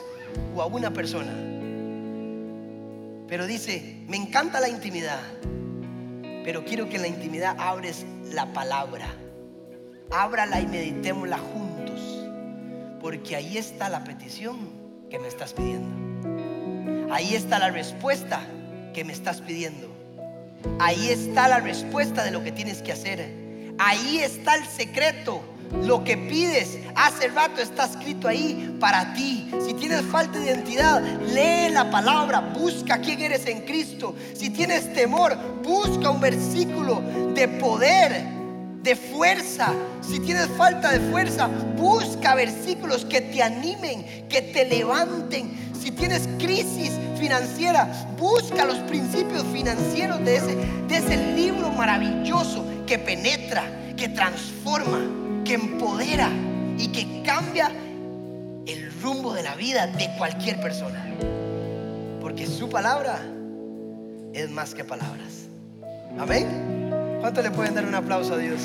o 0.55 0.61
a 0.61 0.65
una 0.65 0.91
persona, 0.91 1.31
pero 3.29 3.47
dice, 3.47 4.03
me 4.07 4.17
encanta 4.17 4.59
la 4.59 4.67
intimidad, 4.67 5.21
pero 6.43 6.65
quiero 6.65 6.89
que 6.89 6.97
en 6.97 7.03
la 7.03 7.07
intimidad 7.07 7.55
abres 7.57 8.05
la 8.33 8.51
palabra 8.51 9.07
ábrala 10.11 10.59
y 10.59 10.67
meditémosla 10.67 11.37
juntos, 11.37 12.27
porque 13.01 13.35
ahí 13.35 13.57
está 13.57 13.89
la 13.89 14.03
petición 14.03 14.69
que 15.09 15.19
me 15.19 15.27
estás 15.27 15.53
pidiendo. 15.53 17.13
Ahí 17.13 17.35
está 17.35 17.59
la 17.59 17.69
respuesta 17.69 18.41
que 18.93 19.03
me 19.03 19.13
estás 19.13 19.41
pidiendo. 19.41 19.87
Ahí 20.79 21.09
está 21.09 21.47
la 21.47 21.59
respuesta 21.59 22.23
de 22.23 22.31
lo 22.31 22.43
que 22.43 22.51
tienes 22.51 22.81
que 22.81 22.91
hacer. 22.91 23.33
Ahí 23.77 24.19
está 24.19 24.55
el 24.55 24.65
secreto. 24.65 25.41
Lo 25.83 26.03
que 26.03 26.17
pides 26.17 26.79
hace 26.95 27.27
rato 27.27 27.61
está 27.61 27.85
escrito 27.85 28.27
ahí 28.27 28.75
para 28.79 29.13
ti. 29.13 29.49
Si 29.65 29.73
tienes 29.75 30.01
falta 30.01 30.39
de 30.39 30.45
identidad, 30.47 31.01
lee 31.01 31.71
la 31.71 31.91
palabra, 31.91 32.39
busca 32.39 32.97
quién 32.99 33.21
eres 33.21 33.45
en 33.45 33.61
Cristo. 33.61 34.15
Si 34.33 34.49
tienes 34.49 34.91
temor, 34.93 35.37
busca 35.63 36.09
un 36.09 36.19
versículo 36.19 37.01
de 37.35 37.47
poder 37.47 38.38
de 38.89 38.95
fuerza. 38.95 39.71
Si 40.01 40.19
tienes 40.19 40.47
falta 40.57 40.91
de 40.91 40.99
fuerza, 41.11 41.47
busca 41.77 42.33
versículos 42.33 43.05
que 43.05 43.21
te 43.21 43.43
animen, 43.43 44.27
que 44.27 44.41
te 44.41 44.65
levanten. 44.65 45.71
Si 45.79 45.91
tienes 45.91 46.27
crisis 46.39 46.93
financiera, 47.19 47.87
busca 48.17 48.65
los 48.65 48.79
principios 48.79 49.43
financieros 49.53 50.25
de 50.25 50.37
ese, 50.37 50.55
de 50.87 50.97
ese 50.97 51.17
libro 51.35 51.71
maravilloso 51.71 52.65
que 52.87 52.97
penetra, 52.97 53.63
que 53.95 54.09
transforma, 54.09 55.01
que 55.45 55.53
empodera 55.53 56.31
y 56.79 56.87
que 56.87 57.21
cambia 57.21 57.71
el 58.65 58.91
rumbo 59.03 59.33
de 59.33 59.43
la 59.43 59.53
vida 59.53 59.85
de 59.85 60.09
cualquier 60.17 60.59
persona. 60.61 61.05
Porque 62.19 62.47
su 62.47 62.69
palabra 62.69 63.21
es 64.33 64.49
más 64.49 64.73
que 64.73 64.83
palabras. 64.83 65.45
Amén. 66.17 66.78
¿Cuánto 67.19 67.41
le 67.41 67.51
pueden 67.51 67.75
dar 67.75 67.85
un 67.85 67.95
aplauso 67.95 68.33
a 68.33 68.37
Dios? 68.37 68.61